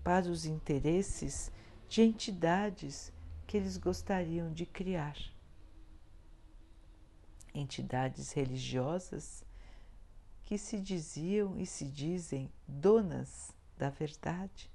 para 0.04 0.26
os 0.26 0.46
interesses 0.46 1.50
de 1.88 2.02
entidades 2.02 3.10
que 3.48 3.56
eles 3.56 3.78
gostariam 3.78 4.52
de 4.52 4.66
criar. 4.66 5.16
Entidades 7.54 8.32
religiosas 8.32 9.46
que 10.44 10.58
se 10.58 10.80
diziam 10.80 11.58
e 11.58 11.66
se 11.66 11.86
dizem 11.86 12.52
donas 12.68 13.54
da 13.78 13.90
verdade, 13.90 14.72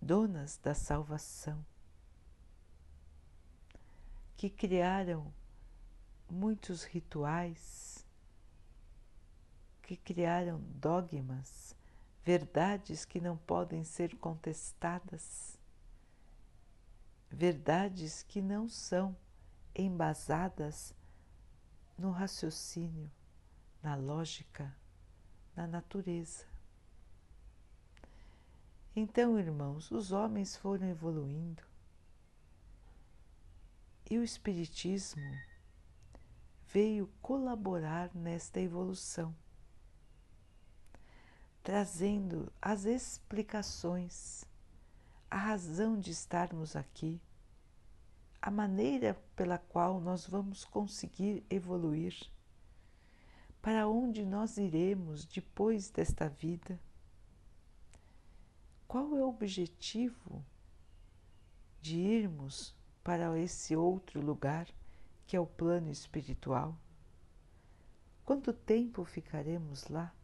donas 0.00 0.58
da 0.58 0.74
salvação, 0.74 1.64
que 4.36 4.50
criaram 4.50 5.32
muitos 6.30 6.84
rituais, 6.84 8.04
que 9.82 9.96
criaram 9.96 10.60
dogmas, 10.74 11.76
verdades 12.24 13.04
que 13.04 13.20
não 13.20 13.36
podem 13.36 13.84
ser 13.84 14.16
contestadas, 14.16 15.58
verdades 17.30 18.22
que 18.22 18.40
não 18.40 18.68
são 18.68 19.16
embasadas 19.74 20.94
no 21.98 22.10
raciocínio, 22.10 23.10
na 23.82 23.94
lógica, 23.94 24.74
na 25.56 25.66
natureza. 25.66 26.46
Então, 28.96 29.38
irmãos, 29.38 29.90
os 29.90 30.12
homens 30.12 30.56
foram 30.56 30.88
evoluindo 30.88 31.62
e 34.08 34.18
o 34.18 34.22
Espiritismo 34.22 35.22
veio 36.68 37.08
colaborar 37.22 38.14
nesta 38.14 38.60
evolução, 38.60 39.34
trazendo 41.62 42.52
as 42.60 42.84
explicações, 42.84 44.44
a 45.30 45.36
razão 45.36 45.98
de 45.98 46.10
estarmos 46.10 46.76
aqui, 46.76 47.20
a 48.44 48.50
maneira 48.50 49.14
pela 49.34 49.56
qual 49.56 49.98
nós 49.98 50.26
vamos 50.26 50.66
conseguir 50.66 51.42
evoluir, 51.48 52.14
para 53.62 53.88
onde 53.88 54.22
nós 54.22 54.58
iremos 54.58 55.24
depois 55.24 55.88
desta 55.88 56.28
vida. 56.28 56.78
Qual 58.86 59.16
é 59.16 59.22
o 59.22 59.28
objetivo 59.30 60.44
de 61.80 61.96
irmos 61.98 62.76
para 63.02 63.38
esse 63.38 63.74
outro 63.74 64.20
lugar? 64.20 64.68
que 65.26 65.36
é 65.36 65.40
o 65.40 65.46
plano 65.46 65.90
espiritual? 65.90 66.78
Quanto 68.26 68.52
tempo 68.52 69.06
ficaremos 69.06 69.88
lá? 69.88 70.14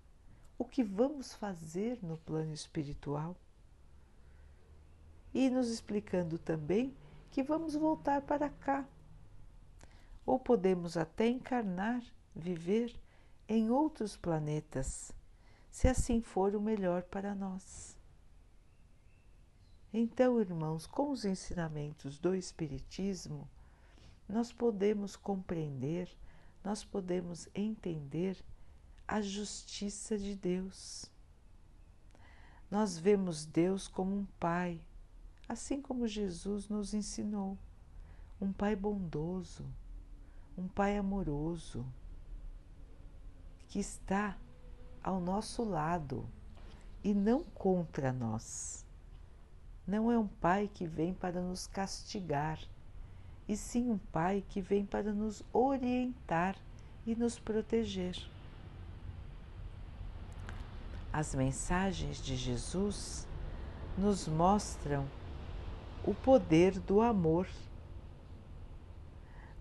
O 0.58 0.64
que 0.66 0.84
vamos 0.84 1.32
fazer 1.32 1.98
no 2.02 2.18
plano 2.18 2.52
espiritual? 2.52 3.34
E 5.32 5.48
nos 5.48 5.70
explicando 5.70 6.38
também 6.38 6.94
que 7.30 7.42
vamos 7.42 7.74
voltar 7.74 8.22
para 8.22 8.50
cá. 8.50 8.86
Ou 10.26 10.38
podemos 10.38 10.96
até 10.96 11.28
encarnar, 11.28 12.02
viver 12.34 12.94
em 13.48 13.70
outros 13.70 14.16
planetas, 14.16 15.12
se 15.70 15.88
assim 15.88 16.20
for 16.20 16.54
o 16.54 16.60
melhor 16.60 17.02
para 17.02 17.34
nós. 17.34 17.96
Então, 19.92 20.40
irmãos, 20.40 20.86
com 20.86 21.10
os 21.10 21.24
ensinamentos 21.24 22.18
do 22.18 22.34
Espiritismo, 22.34 23.48
nós 24.28 24.52
podemos 24.52 25.16
compreender, 25.16 26.08
nós 26.62 26.84
podemos 26.84 27.48
entender 27.52 28.36
a 29.06 29.20
justiça 29.20 30.16
de 30.16 30.36
Deus. 30.36 31.10
Nós 32.70 32.96
vemos 32.96 33.44
Deus 33.44 33.88
como 33.88 34.16
um 34.16 34.24
Pai, 34.38 34.80
assim 35.50 35.82
como 35.82 36.06
Jesus 36.06 36.68
nos 36.68 36.94
ensinou, 36.94 37.58
um 38.40 38.52
Pai 38.52 38.76
bondoso, 38.76 39.66
um 40.56 40.68
Pai 40.68 40.96
amoroso, 40.96 41.84
que 43.66 43.80
está 43.80 44.38
ao 45.02 45.20
nosso 45.20 45.64
lado 45.64 46.24
e 47.02 47.12
não 47.12 47.42
contra 47.42 48.12
nós. 48.12 48.86
Não 49.84 50.12
é 50.12 50.16
um 50.16 50.28
Pai 50.28 50.70
que 50.72 50.86
vem 50.86 51.12
para 51.12 51.42
nos 51.42 51.66
castigar 51.66 52.60
e 53.48 53.56
sim 53.56 53.90
um 53.90 53.98
Pai 53.98 54.44
que 54.50 54.60
vem 54.60 54.86
para 54.86 55.12
nos 55.12 55.42
orientar 55.52 56.56
e 57.04 57.16
nos 57.16 57.40
proteger. 57.40 58.16
As 61.12 61.34
mensagens 61.34 62.18
de 62.18 62.36
Jesus 62.36 63.26
nos 63.98 64.28
mostram 64.28 65.04
o 66.04 66.14
poder 66.14 66.78
do 66.80 67.00
amor, 67.00 67.46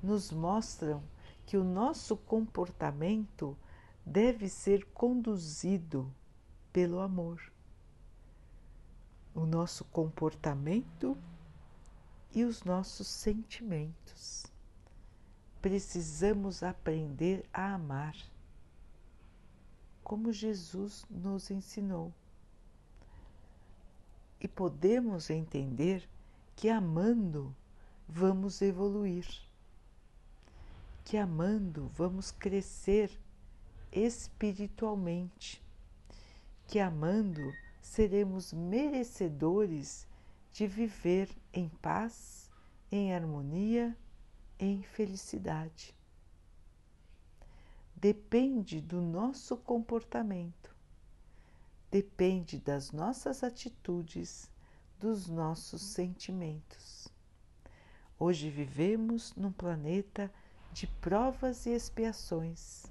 nos 0.01 0.31
mostram 0.31 1.03
que 1.45 1.57
o 1.57 1.63
nosso 1.63 2.15
comportamento 2.15 3.57
deve 4.05 4.47
ser 4.47 4.85
conduzido 4.93 6.11
pelo 6.71 6.99
amor. 6.99 7.41
O 9.35 9.45
nosso 9.45 9.83
comportamento 9.85 11.17
e 12.33 12.43
os 12.43 12.63
nossos 12.63 13.07
sentimentos. 13.07 14.45
Precisamos 15.61 16.63
aprender 16.63 17.45
a 17.53 17.73
amar, 17.73 18.15
como 20.03 20.31
Jesus 20.31 21.05
nos 21.09 21.51
ensinou. 21.51 22.13
E 24.39 24.47
podemos 24.47 25.29
entender 25.29 26.07
que 26.59 26.69
amando 26.69 27.55
vamos 28.05 28.61
evoluir, 28.61 29.25
que 31.05 31.15
amando 31.15 31.87
vamos 31.95 32.31
crescer 32.31 33.09
espiritualmente, 33.93 35.63
que 36.67 36.77
amando 36.81 37.53
seremos 37.81 38.51
merecedores 38.51 40.05
de 40.51 40.67
viver 40.67 41.29
em 41.53 41.69
paz, 41.69 42.51
em 42.91 43.15
harmonia, 43.15 43.97
em 44.59 44.83
felicidade. 44.83 45.95
Depende 47.95 48.81
do 48.81 48.99
nosso 48.99 49.55
comportamento, 49.55 50.75
depende 51.89 52.59
das 52.59 52.91
nossas 52.91 53.45
atitudes, 53.45 54.51
dos 54.99 55.29
nossos 55.29 55.81
sentimentos. 55.81 57.07
Hoje 58.19 58.49
vivemos 58.49 59.33
num 59.33 59.51
planeta 59.51 60.29
de 60.73 60.87
provas 60.87 61.65
e 61.65 61.69
expiações, 61.69 62.85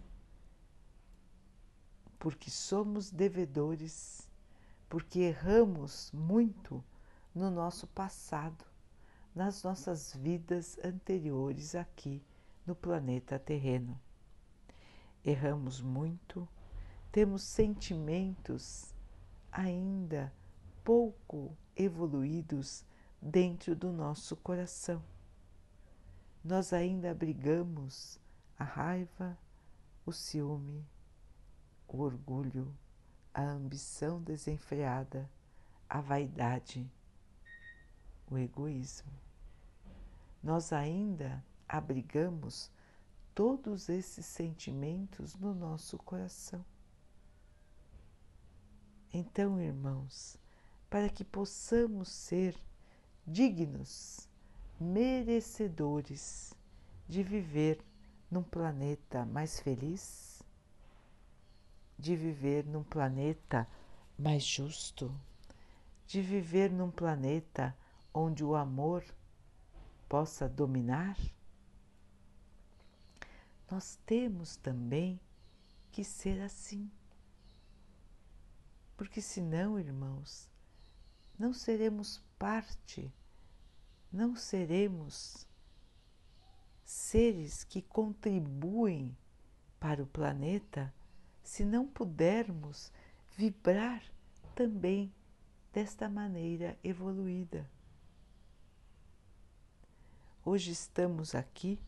porque 2.18 2.50
somos 2.50 3.10
devedores, 3.10 4.26
porque 4.88 5.20
erramos 5.20 6.10
muito 6.12 6.82
no 7.34 7.50
nosso 7.50 7.86
passado, 7.88 8.64
nas 9.34 9.62
nossas 9.62 10.14
vidas 10.16 10.78
anteriores 10.82 11.74
aqui 11.74 12.24
no 12.66 12.74
planeta 12.74 13.38
terreno. 13.38 14.00
Erramos 15.22 15.82
muito, 15.82 16.48
temos 17.12 17.42
sentimentos 17.42 18.94
ainda 19.52 20.32
pouco 20.82 21.54
evoluídos 21.78 22.84
dentro 23.22 23.74
do 23.74 23.90
nosso 23.90 24.36
coração. 24.36 25.02
Nós 26.44 26.74
ainda 26.74 27.10
abrigamos 27.10 28.20
a 28.58 28.64
raiva, 28.64 29.38
o 30.04 30.12
ciúme, 30.12 30.84
o 31.86 32.00
orgulho, 32.00 32.76
a 33.32 33.42
ambição 33.42 34.20
desenfreada, 34.20 35.30
a 35.88 36.00
vaidade 36.00 36.90
o 38.30 38.38
egoísmo. 38.38 39.12
Nós 40.42 40.72
ainda 40.72 41.44
abrigamos 41.68 42.70
todos 43.34 43.88
esses 43.88 44.26
sentimentos 44.26 45.34
no 45.36 45.54
nosso 45.54 45.98
coração. 45.98 46.64
Então, 49.12 49.60
irmãos, 49.60 50.38
para 50.88 51.08
que 51.08 51.24
possamos 51.24 52.08
ser 52.08 52.56
dignos, 53.26 54.28
merecedores 54.80 56.54
de 57.06 57.22
viver 57.22 57.84
num 58.30 58.42
planeta 58.42 59.24
mais 59.26 59.60
feliz, 59.60 60.42
de 61.98 62.16
viver 62.16 62.64
num 62.64 62.82
planeta 62.82 63.68
mais 64.18 64.44
justo, 64.44 65.12
de 66.06 66.22
viver 66.22 66.70
num 66.70 66.90
planeta 66.90 67.76
onde 68.14 68.44
o 68.44 68.54
amor 68.54 69.04
possa 70.08 70.48
dominar? 70.48 71.16
Nós 73.70 73.98
temos 74.06 74.56
também 74.56 75.20
que 75.92 76.02
ser 76.02 76.40
assim. 76.40 76.90
Porque 78.96 79.20
senão, 79.20 79.78
irmãos, 79.78 80.48
não 81.38 81.52
seremos 81.52 82.20
parte, 82.38 83.12
não 84.12 84.34
seremos 84.34 85.46
seres 86.84 87.62
que 87.64 87.80
contribuem 87.80 89.16
para 89.78 90.02
o 90.02 90.06
planeta 90.06 90.92
se 91.42 91.64
não 91.64 91.86
pudermos 91.86 92.92
vibrar 93.36 94.02
também 94.54 95.14
desta 95.72 96.08
maneira 96.08 96.76
evoluída. 96.82 97.70
Hoje 100.44 100.72
estamos 100.72 101.34
aqui 101.34 101.78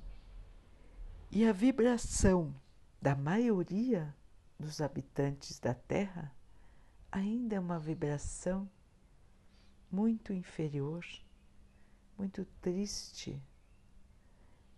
e 1.31 1.47
a 1.47 1.53
vibração 1.53 2.55
da 3.01 3.17
maioria 3.17 4.15
dos 4.59 4.81
habitantes 4.81 5.59
da 5.59 5.75
Terra 5.75 6.33
ainda 7.11 7.57
é 7.57 7.61
uma 7.61 7.79
vibração 7.79 8.71
muito 9.91 10.33
inferior, 10.33 11.05
muito 12.17 12.45
triste, 12.61 13.43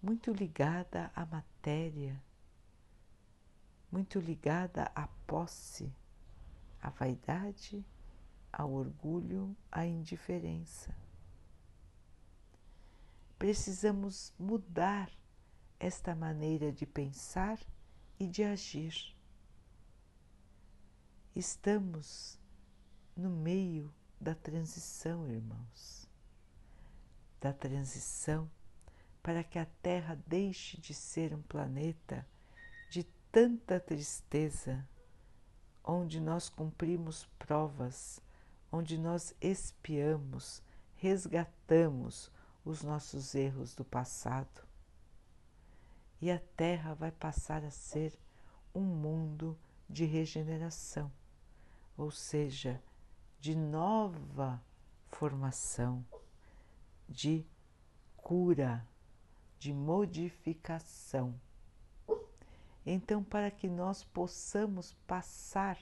muito 0.02 0.32
ligada 0.32 1.10
à 1.14 1.26
matéria, 1.26 2.20
muito 3.90 4.18
ligada 4.18 4.90
à 4.94 5.06
posse, 5.26 5.92
à 6.80 6.88
vaidade, 6.88 7.84
ao 8.52 8.72
orgulho, 8.72 9.54
à 9.70 9.84
indiferença. 9.84 10.94
Precisamos 13.38 14.32
mudar 14.38 15.10
esta 15.78 16.14
maneira 16.14 16.72
de 16.72 16.86
pensar 16.86 17.58
e 18.18 18.26
de 18.26 18.44
agir. 18.44 19.16
Estamos 21.34 22.38
no 23.16 23.28
meio 23.30 23.92
da 24.22 24.36
transição, 24.36 25.28
irmãos, 25.28 26.08
da 27.40 27.52
transição 27.52 28.48
para 29.20 29.42
que 29.42 29.58
a 29.58 29.66
Terra 29.82 30.16
deixe 30.28 30.80
de 30.80 30.94
ser 30.94 31.34
um 31.34 31.42
planeta 31.42 32.24
de 32.88 33.02
tanta 33.32 33.80
tristeza, 33.80 34.88
onde 35.82 36.20
nós 36.20 36.48
cumprimos 36.48 37.24
provas, 37.36 38.20
onde 38.70 38.96
nós 38.96 39.34
espiamos, 39.40 40.62
resgatamos 40.94 42.30
os 42.64 42.80
nossos 42.84 43.34
erros 43.34 43.74
do 43.74 43.84
passado. 43.84 44.62
E 46.20 46.30
a 46.30 46.38
Terra 46.56 46.94
vai 46.94 47.10
passar 47.10 47.64
a 47.64 47.72
ser 47.72 48.16
um 48.72 48.84
mundo 48.84 49.58
de 49.90 50.04
regeneração, 50.04 51.10
ou 51.96 52.12
seja, 52.12 52.80
de 53.42 53.56
nova 53.56 54.62
formação, 55.08 56.06
de 57.08 57.44
cura, 58.16 58.86
de 59.58 59.72
modificação. 59.72 61.34
Então, 62.86 63.24
para 63.24 63.50
que 63.50 63.68
nós 63.68 64.04
possamos 64.04 64.92
passar 65.08 65.76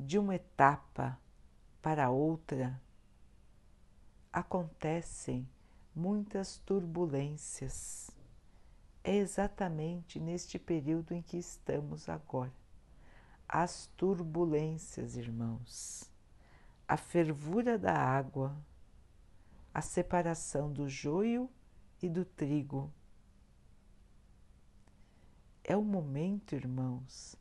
de 0.00 0.18
uma 0.18 0.36
etapa 0.36 1.20
para 1.82 2.08
outra, 2.08 2.80
acontecem 4.32 5.46
muitas 5.94 6.56
turbulências. 6.56 8.10
É 9.04 9.14
exatamente 9.14 10.18
neste 10.18 10.58
período 10.58 11.12
em 11.12 11.20
que 11.20 11.36
estamos 11.36 12.08
agora 12.08 12.65
as 13.48 13.86
turbulências, 13.96 15.16
irmãos, 15.16 16.10
a 16.86 16.96
fervura 16.96 17.78
da 17.78 17.94
água, 17.94 18.56
a 19.72 19.80
separação 19.80 20.72
do 20.72 20.88
joio 20.88 21.50
e 22.02 22.08
do 22.08 22.24
trigo. 22.24 22.92
É 25.62 25.76
o 25.76 25.82
momento, 25.82 26.54
irmãos, 26.54 27.36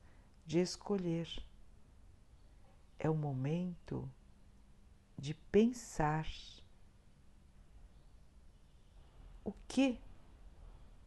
de 0.45 0.59
escolher. 0.59 1.27
É 2.97 3.09
o 3.09 3.15
momento 3.15 4.09
de 5.17 5.33
pensar 5.33 6.27
o 9.43 9.53
que 9.67 9.99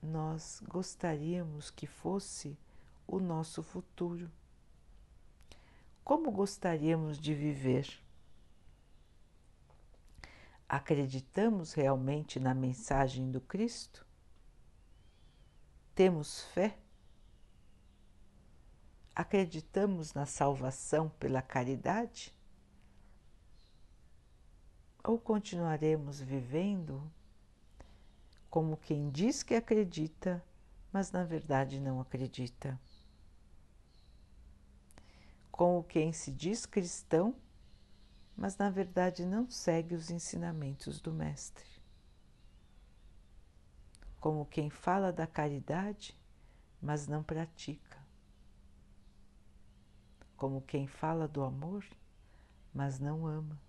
nós 0.03 0.63
gostaríamos 0.69 1.71
que 1.71 1.87
fosse 1.87 2.57
o 3.07 3.19
nosso 3.19 3.63
futuro. 3.63 4.31
Como 6.09 6.31
gostaríamos 6.31 7.19
de 7.19 7.35
viver? 7.35 7.87
Acreditamos 10.67 11.75
realmente 11.75 12.41
na 12.41 12.55
mensagem 12.55 13.31
do 13.31 13.43
Cristo? 13.43 14.07
Temos 15.95 16.45
fé? 16.45 16.79
Acreditamos 19.15 20.15
na 20.15 20.25
salvação 20.25 21.11
pela 21.11 21.43
caridade? 21.43 22.35
Ou 25.05 25.19
continuaremos 25.19 26.23
vivendo 26.23 27.03
como 28.49 28.79
quem 28.79 29.11
diz 29.11 29.43
que 29.43 29.55
acredita, 29.55 30.43
mas 30.91 31.13
na 31.13 31.23
verdade 31.23 31.79
não 31.79 32.01
acredita? 32.01 32.81
Como 35.59 35.83
quem 35.83 36.13
se 36.13 36.31
diz 36.31 36.65
cristão, 36.65 37.35
mas 38.37 38.57
na 38.57 38.71
verdade 38.71 39.27
não 39.27 39.51
segue 39.51 39.93
os 39.97 40.09
ensinamentos 40.09 41.01
do 41.01 41.13
Mestre. 41.13 41.67
Como 44.21 44.47
quem 44.47 44.71
fala 44.71 45.13
da 45.13 45.27
caridade, 45.27 46.17
mas 46.81 47.09
não 47.09 47.25
pratica. 47.25 47.99
Como 50.37 50.63
quem 50.63 50.87
fala 50.87 51.27
do 51.27 51.43
amor, 51.43 51.85
mas 52.73 53.01
não 53.01 53.27
ama. 53.27 53.61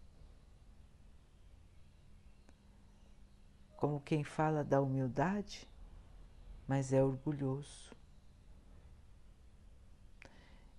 Como 3.75 3.99
quem 3.99 4.23
fala 4.23 4.63
da 4.63 4.79
humildade, 4.79 5.67
mas 6.67 6.93
é 6.93 7.03
orgulhoso. 7.03 7.98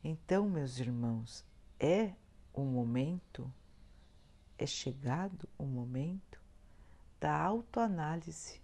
Então, 0.02 0.48
meus 0.48 0.78
irmãos, 0.78 1.44
é 1.78 2.14
o 2.54 2.62
momento, 2.62 3.52
é 4.56 4.66
chegado 4.66 5.48
o 5.58 5.64
momento 5.64 6.40
da 7.18 7.38
autoanálise. 7.38 8.62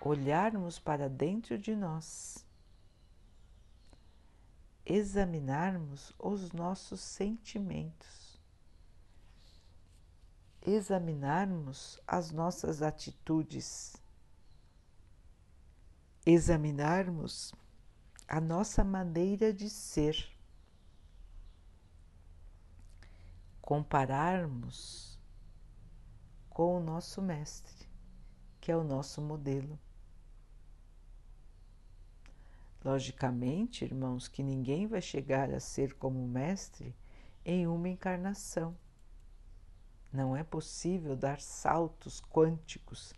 Olharmos 0.00 0.78
para 0.78 1.10
dentro 1.10 1.58
de 1.58 1.74
nós, 1.74 2.46
examinarmos 4.84 6.14
os 6.18 6.52
nossos 6.52 7.00
sentimentos, 7.00 8.40
examinarmos 10.62 12.00
as 12.06 12.30
nossas 12.30 12.80
atitudes, 12.82 13.96
examinarmos 16.24 17.52
a 18.28 18.40
nossa 18.40 18.82
maneira 18.82 19.52
de 19.52 19.70
ser, 19.70 20.28
compararmos 23.60 25.18
com 26.50 26.76
o 26.76 26.80
nosso 26.80 27.22
Mestre, 27.22 27.86
que 28.60 28.72
é 28.72 28.76
o 28.76 28.82
nosso 28.82 29.20
modelo. 29.20 29.78
Logicamente, 32.84 33.84
irmãos, 33.84 34.28
que 34.28 34.42
ninguém 34.42 34.86
vai 34.86 35.00
chegar 35.00 35.50
a 35.50 35.60
ser 35.60 35.94
como 35.94 36.22
o 36.22 36.28
Mestre 36.28 36.94
em 37.44 37.66
uma 37.66 37.88
encarnação. 37.88 38.76
Não 40.12 40.36
é 40.36 40.42
possível 40.42 41.16
dar 41.16 41.40
saltos 41.40 42.20
quânticos 42.20 43.12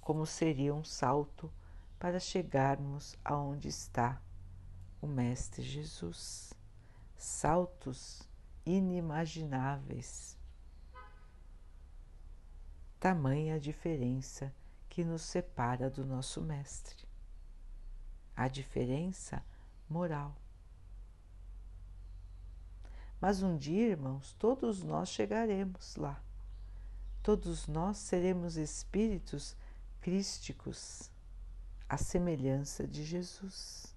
como 0.00 0.26
seria 0.26 0.74
um 0.74 0.84
salto 0.84 1.50
para 1.98 2.18
chegarmos 2.18 3.16
aonde 3.24 3.68
está 3.68 4.20
o 5.00 5.06
Mestre 5.06 5.62
Jesus. 5.62 6.52
Saltos 7.16 8.28
inimagináveis. 8.64 10.38
Tamanha 12.98 13.54
a 13.54 13.58
diferença 13.58 14.54
que 14.88 15.04
nos 15.04 15.22
separa 15.22 15.88
do 15.88 16.04
nosso 16.04 16.40
Mestre. 16.40 17.08
A 18.36 18.48
diferença 18.48 19.44
moral. 19.88 20.36
Mas 23.20 23.42
um 23.42 23.56
dia, 23.56 23.88
irmãos, 23.88 24.34
todos 24.38 24.82
nós 24.82 25.10
chegaremos 25.10 25.96
lá. 25.96 26.22
Todos 27.22 27.66
nós 27.66 27.98
seremos 27.98 28.56
espíritos 28.56 29.54
crísticos, 30.00 31.10
à 31.86 31.98
semelhança 31.98 32.86
de 32.86 33.04
Jesus. 33.04 33.94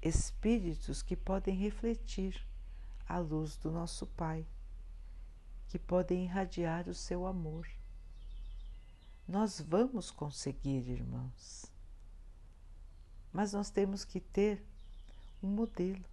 Espíritos 0.00 1.02
que 1.02 1.16
podem 1.16 1.56
refletir 1.56 2.40
a 3.08 3.18
luz 3.18 3.56
do 3.56 3.70
nosso 3.70 4.06
Pai, 4.06 4.46
que 5.68 5.78
podem 5.78 6.24
irradiar 6.24 6.88
o 6.88 6.94
seu 6.94 7.26
amor. 7.26 7.68
Nós 9.26 9.60
vamos 9.60 10.10
conseguir, 10.10 10.88
irmãos, 10.88 11.66
mas 13.32 13.52
nós 13.52 13.70
temos 13.70 14.04
que 14.04 14.20
ter 14.20 14.64
um 15.42 15.48
modelo, 15.48 16.04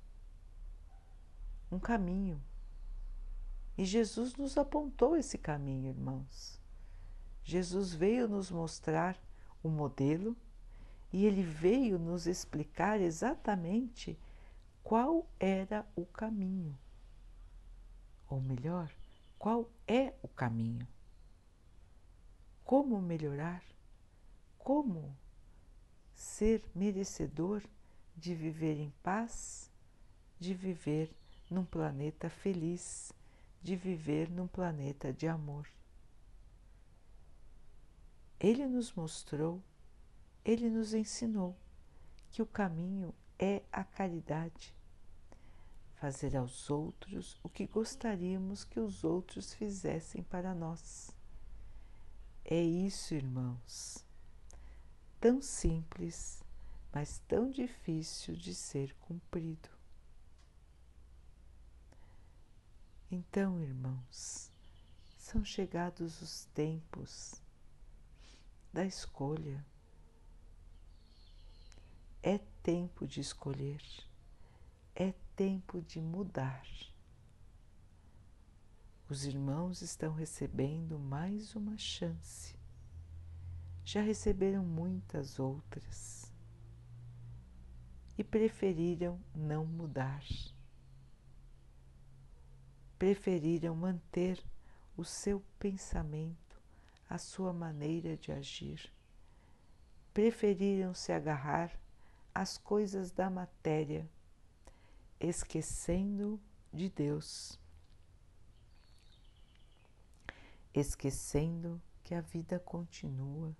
um 1.71 1.79
caminho. 1.79 2.41
E 3.77 3.85
Jesus 3.85 4.35
nos 4.35 4.57
apontou 4.57 5.15
esse 5.15 5.37
caminho, 5.37 5.89
irmãos. 5.89 6.59
Jesus 7.43 7.93
veio 7.93 8.27
nos 8.27 8.49
mostrar 8.49 9.17
o 9.61 9.69
modelo 9.69 10.35
e 11.15 11.25
ele 11.25 11.43
veio 11.43 11.97
nos 11.97 12.27
explicar 12.27 12.99
exatamente 12.99 14.19
qual 14.83 15.25
era 15.39 15.87
o 15.95 16.05
caminho. 16.05 16.77
Ou 18.29 18.41
melhor, 18.41 18.91
qual 19.39 19.71
é 19.87 20.13
o 20.21 20.27
caminho. 20.27 20.85
Como 22.65 23.01
melhorar? 23.01 23.63
Como 24.59 25.15
ser 26.13 26.61
merecedor 26.75 27.63
de 28.13 28.35
viver 28.35 28.77
em 28.77 28.91
paz, 29.01 29.71
de 30.37 30.53
viver 30.53 31.15
num 31.49 31.63
planeta 31.63 32.29
feliz, 32.29 33.13
de 33.63 33.77
viver 33.77 34.29
num 34.29 34.47
planeta 34.47 35.13
de 35.13 35.29
amor. 35.29 35.65
Ele 38.37 38.67
nos 38.67 38.91
mostrou, 38.91 39.63
ele 40.45 40.69
nos 40.69 40.93
ensinou 40.93 41.57
que 42.29 42.41
o 42.41 42.45
caminho 42.45 43.13
é 43.39 43.63
a 43.71 43.83
caridade. 43.83 44.75
Fazer 45.95 46.37
aos 46.37 46.69
outros 46.69 47.39
o 47.41 47.49
que 47.49 47.65
gostaríamos 47.65 48.63
que 48.63 48.79
os 48.79 49.03
outros 49.03 49.53
fizessem 49.55 50.21
para 50.21 50.53
nós. 50.53 51.09
É 52.43 52.61
isso, 52.61 53.15
irmãos. 53.15 54.05
Tão 55.19 55.41
simples, 55.41 56.43
mas 56.93 57.17
tão 57.27 57.49
difícil 57.49 58.35
de 58.35 58.53
ser 58.53 58.93
cumprido. 58.97 59.69
Então, 63.09 63.59
irmãos, 63.59 64.51
são 65.17 65.43
chegados 65.43 66.21
os 66.21 66.45
tempos 66.53 67.41
da 68.71 68.85
escolha. 68.85 69.65
É 72.27 72.39
tempo 72.63 73.05
de 73.05 73.21
escolher, 73.21 73.83
é 74.95 75.13
tempo 75.35 75.79
de 75.79 76.01
mudar. 76.01 76.65
Os 79.07 79.25
irmãos 79.25 79.83
estão 79.83 80.11
recebendo 80.11 80.97
mais 80.97 81.55
uma 81.55 81.77
chance. 81.77 82.55
Já 83.83 84.01
receberam 84.01 84.65
muitas 84.65 85.37
outras 85.37 86.33
e 88.17 88.23
preferiram 88.23 89.21
não 89.35 89.63
mudar. 89.63 90.25
Preferiram 92.97 93.75
manter 93.75 94.43
o 94.97 95.03
seu 95.03 95.43
pensamento 95.59 96.59
a 97.07 97.19
sua 97.19 97.53
maneira 97.53 98.17
de 98.17 98.31
agir. 98.31 98.91
Preferiram 100.11 100.91
se 100.95 101.11
agarrar 101.11 101.84
às 102.35 102.57
coisas 102.57 103.11
da 103.11 103.29
matéria, 103.29 104.09
esquecendo 105.17 106.37
de 106.71 106.89
Deus, 106.89 107.57
esquecendo 110.73 111.81
que 112.03 112.13
a 112.13 112.19
vida 112.19 112.59
continua, 112.59 113.55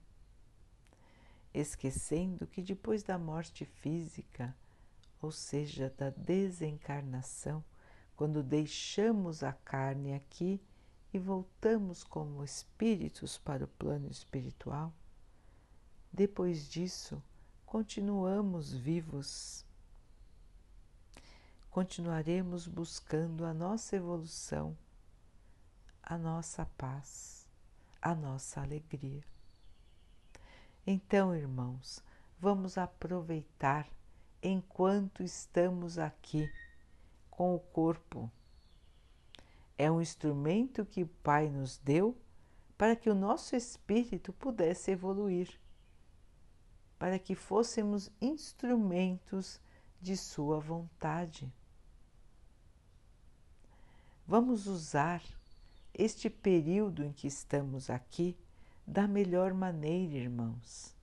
esquecendo 1.53 2.45
que 2.45 2.61
depois 2.61 3.01
da 3.01 3.17
morte 3.17 3.63
física, 3.63 4.53
ou 5.21 5.31
seja, 5.31 5.89
da 5.97 6.09
desencarnação, 6.09 7.63
quando 8.13 8.43
deixamos 8.43 9.41
a 9.41 9.53
carne 9.53 10.13
aqui, 10.13 10.61
e 11.13 11.17
voltamos 11.17 12.03
como 12.03 12.43
espíritos 12.43 13.37
para 13.37 13.63
o 13.63 13.69
plano 13.69 14.11
espiritual, 14.11 14.93
depois 16.11 16.69
disso 16.69 17.23
continuamos 17.65 18.73
vivos. 18.73 19.65
Continuaremos 21.69 22.67
buscando 22.67 23.45
a 23.45 23.53
nossa 23.53 23.95
evolução, 23.95 24.77
a 26.01 26.17
nossa 26.17 26.65
paz, 26.77 27.47
a 28.01 28.15
nossa 28.15 28.61
alegria. 28.61 29.23
Então, 30.87 31.35
irmãos, 31.35 32.01
vamos 32.39 32.77
aproveitar 32.77 33.87
enquanto 34.41 35.23
estamos 35.23 35.97
aqui 35.97 36.49
com 37.29 37.55
o 37.55 37.59
corpo 37.59 38.31
é 39.77 39.91
um 39.91 40.01
instrumento 40.01 40.85
que 40.85 41.03
o 41.03 41.07
Pai 41.21 41.49
nos 41.49 41.77
deu 41.77 42.17
para 42.77 42.95
que 42.95 43.09
o 43.09 43.15
nosso 43.15 43.55
espírito 43.55 44.31
pudesse 44.33 44.91
evoluir, 44.91 45.59
para 46.97 47.19
que 47.19 47.35
fôssemos 47.35 48.11
instrumentos 48.21 49.59
de 50.01 50.15
Sua 50.15 50.59
vontade. 50.59 51.51
Vamos 54.27 54.65
usar 54.65 55.21
este 55.93 56.29
período 56.29 57.03
em 57.03 57.11
que 57.11 57.27
estamos 57.27 57.89
aqui 57.89 58.37
da 58.85 59.07
melhor 59.07 59.53
maneira, 59.53 60.15
irmãos. 60.15 60.95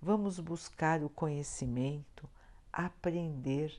Vamos 0.00 0.38
buscar 0.38 1.02
o 1.02 1.08
conhecimento, 1.08 2.28
aprender, 2.72 3.76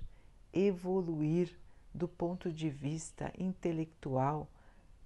evoluir 0.52 1.58
do 1.94 2.08
ponto 2.08 2.52
de 2.52 2.70
vista 2.70 3.32
intelectual, 3.38 4.48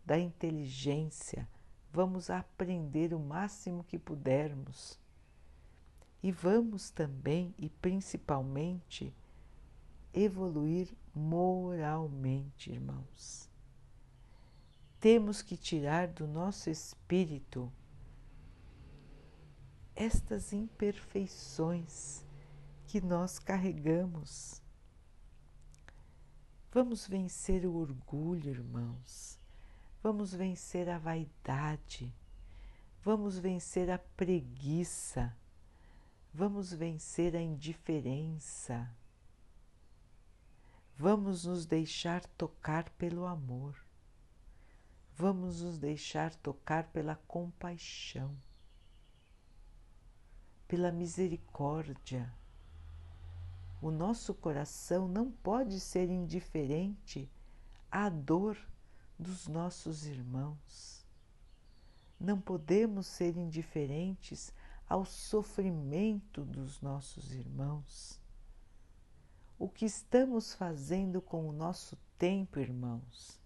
da 0.06 0.20
inteligência, 0.20 1.48
vamos 1.92 2.30
aprender 2.30 3.14
o 3.14 3.20
máximo 3.20 3.84
que 3.84 3.98
pudermos. 3.98 5.00
E 6.24 6.32
vamos 6.32 6.90
também 6.90 7.54
e 7.60 7.70
principalmente 7.70 9.14
evoluir 10.12 10.96
moralmente, 11.14 12.72
irmãos. 12.72 13.48
Temos 15.00 15.44
que 15.44 15.58
tirar 15.58 16.08
do 16.08 16.26
nosso 16.26 16.70
espírito 16.70 17.72
estas 19.96 20.54
imperfeições 20.54 22.26
que 22.88 23.02
nós 23.02 23.38
carregamos 23.38 24.64
Vamos 26.74 27.08
vencer 27.08 27.68
o 27.68 27.76
orgulho, 27.76 28.50
irmãos. 28.50 29.40
Vamos 30.02 30.34
vencer 30.34 30.90
a 30.90 30.98
vaidade. 30.98 32.12
Vamos 33.04 33.38
vencer 33.38 33.92
a 33.92 34.00
preguiça. 34.00 35.38
Vamos 36.34 36.74
vencer 36.74 37.36
a 37.36 37.42
indiferença. 37.42 38.90
Vamos 40.98 41.46
nos 41.46 41.66
deixar 41.66 42.26
tocar 42.26 42.90
pelo 42.92 43.26
amor. 43.26 43.76
Vamos 45.16 45.62
nos 45.62 45.78
deixar 45.78 46.34
tocar 46.36 46.88
pela 46.88 47.16
compaixão, 47.16 48.36
pela 50.68 50.92
misericórdia 50.92 52.34
o 53.84 53.92
nosso 53.92 54.34
coração 54.34 55.10
não 55.10 55.30
pode 55.30 55.78
ser 55.78 56.10
indiferente 56.10 57.30
à 57.92 58.08
dor 58.08 58.58
dos 59.20 59.46
nossos 59.46 60.06
irmãos. 60.06 61.06
Não 62.18 62.40
podemos 62.40 63.06
ser 63.06 63.36
indiferentes 63.36 64.54
ao 64.88 65.06
sofrimento 65.06 66.44
dos 66.44 66.82
nossos 66.82 67.32
irmãos. 67.32 68.20
O 69.58 69.70
que 69.70 69.86
estamos 69.86 70.54
fazendo 70.54 71.22
com 71.22 71.48
o 71.48 71.54
nosso 71.54 71.98
tempo, 72.18 72.60
irmãos, 72.60 73.40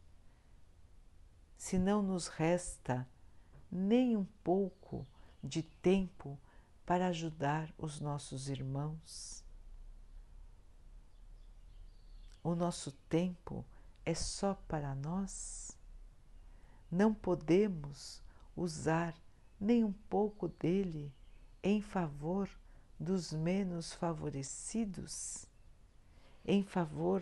se 1.55 1.77
não 1.77 2.01
nos 2.01 2.27
resta 2.27 3.07
nem 3.71 4.15
um 4.15 4.25
pouco 4.43 5.05
de 5.43 5.61
tempo 5.61 6.39
para 6.85 7.07
ajudar 7.07 7.73
os 7.77 7.99
nossos 7.99 8.49
irmãos? 8.49 9.43
O 12.43 12.55
nosso 12.55 12.91
tempo 13.09 13.65
é 14.05 14.13
só 14.13 14.53
para 14.53 14.95
nós? 14.95 15.77
Não 16.89 17.13
podemos 17.13 18.23
usar 18.55 19.13
nem 19.59 19.83
um 19.83 19.91
pouco 19.91 20.47
dele 20.47 21.13
em 21.67 21.81
favor 21.81 22.49
dos 22.97 23.33
menos 23.33 23.91
favorecidos, 23.91 25.45
em 26.45 26.63
favor 26.63 27.21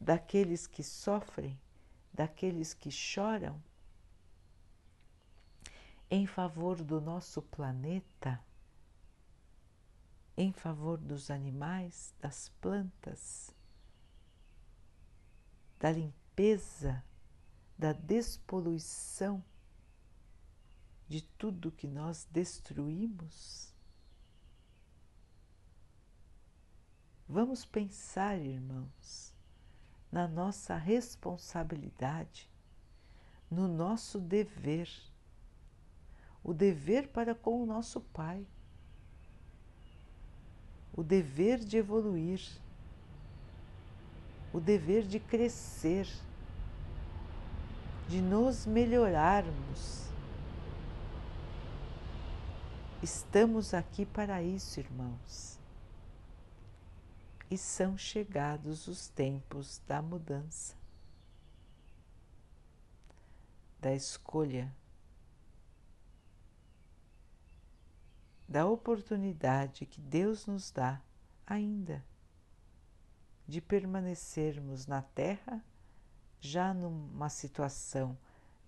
daqueles 0.00 0.64
que 0.64 0.80
sofrem, 0.80 1.60
daqueles 2.12 2.72
que 2.72 2.88
choram, 2.88 3.60
em 6.08 6.24
favor 6.24 6.80
do 6.84 7.00
nosso 7.00 7.42
planeta, 7.42 8.40
em 10.36 10.52
favor 10.52 10.96
dos 10.96 11.28
animais, 11.28 12.14
das 12.20 12.48
plantas, 12.60 13.52
da 15.80 15.90
limpeza, 15.90 17.04
da 17.76 17.92
despoluição 17.92 19.42
de 21.08 21.22
tudo 21.22 21.72
que 21.72 21.88
nós 21.88 22.24
destruímos? 22.30 23.69
Vamos 27.32 27.64
pensar, 27.64 28.36
irmãos, 28.40 29.32
na 30.10 30.26
nossa 30.26 30.74
responsabilidade, 30.74 32.50
no 33.48 33.68
nosso 33.68 34.18
dever, 34.18 34.90
o 36.42 36.52
dever 36.52 37.06
para 37.08 37.32
com 37.32 37.62
o 37.62 37.66
nosso 37.66 38.00
Pai, 38.00 38.44
o 40.92 41.04
dever 41.04 41.60
de 41.60 41.76
evoluir, 41.76 42.42
o 44.52 44.58
dever 44.58 45.06
de 45.06 45.20
crescer, 45.20 46.08
de 48.08 48.20
nos 48.20 48.66
melhorarmos 48.66 50.10
Estamos 53.02 53.72
aqui 53.72 54.04
para 54.04 54.42
isso, 54.42 54.78
irmãos. 54.78 55.59
E 57.50 57.58
são 57.58 57.98
chegados 57.98 58.86
os 58.86 59.08
tempos 59.08 59.82
da 59.86 60.00
mudança, 60.00 60.76
da 63.80 63.92
escolha, 63.92 64.72
da 68.48 68.66
oportunidade 68.66 69.84
que 69.84 70.00
Deus 70.00 70.46
nos 70.46 70.70
dá 70.70 71.02
ainda 71.46 72.04
de 73.46 73.60
permanecermos 73.60 74.86
na 74.86 75.02
Terra 75.02 75.64
já 76.40 76.72
numa 76.72 77.28
situação 77.28 78.16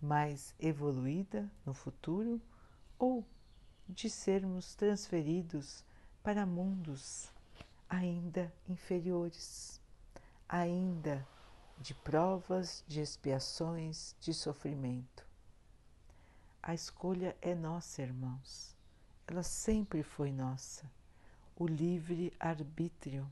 mais 0.00 0.52
evoluída 0.58 1.48
no 1.64 1.72
futuro 1.72 2.42
ou 2.98 3.24
de 3.88 4.10
sermos 4.10 4.74
transferidos 4.74 5.84
para 6.22 6.44
mundos 6.44 7.31
ainda 7.92 8.50
inferiores, 8.66 9.78
ainda 10.48 11.28
de 11.78 11.92
provas, 11.92 12.82
de 12.88 13.02
expiações, 13.02 14.16
de 14.18 14.32
sofrimento. 14.32 15.26
A 16.62 16.72
escolha 16.72 17.36
é 17.42 17.54
nossa, 17.54 18.00
irmãos. 18.00 18.74
Ela 19.26 19.42
sempre 19.42 20.02
foi 20.02 20.32
nossa. 20.32 20.90
O 21.54 21.66
livre 21.66 22.32
arbítrio. 22.40 23.30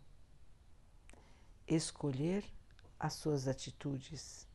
Escolher 1.66 2.44
as 2.98 3.14
suas 3.14 3.48
atitudes, 3.48 4.46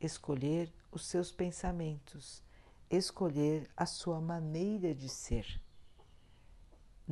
escolher 0.00 0.72
os 0.90 1.04
seus 1.04 1.30
pensamentos, 1.30 2.42
escolher 2.88 3.68
a 3.76 3.84
sua 3.84 4.22
maneira 4.22 4.94
de 4.94 5.08
ser. 5.08 5.60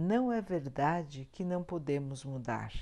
Não 0.01 0.31
é 0.31 0.41
verdade 0.41 1.29
que 1.33 1.43
não 1.43 1.65
podemos 1.65 2.23
mudar. 2.25 2.73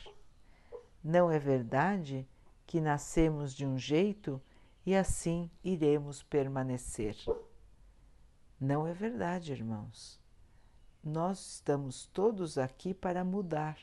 Não 1.03 1.31
é 1.31 1.39
verdade 1.39 2.29
que 2.67 2.79
nascemos 2.79 3.55
de 3.55 3.65
um 3.65 3.79
jeito 3.79 4.39
e 4.85 4.95
assim 4.95 5.51
iremos 5.65 6.23
permanecer. 6.23 7.17
Não 8.61 8.87
é 8.87 8.93
verdade, 8.93 9.51
irmãos. 9.51 10.21
Nós 11.03 11.55
estamos 11.55 12.05
todos 12.05 12.59
aqui 12.59 12.93
para 12.93 13.25
mudar, 13.25 13.79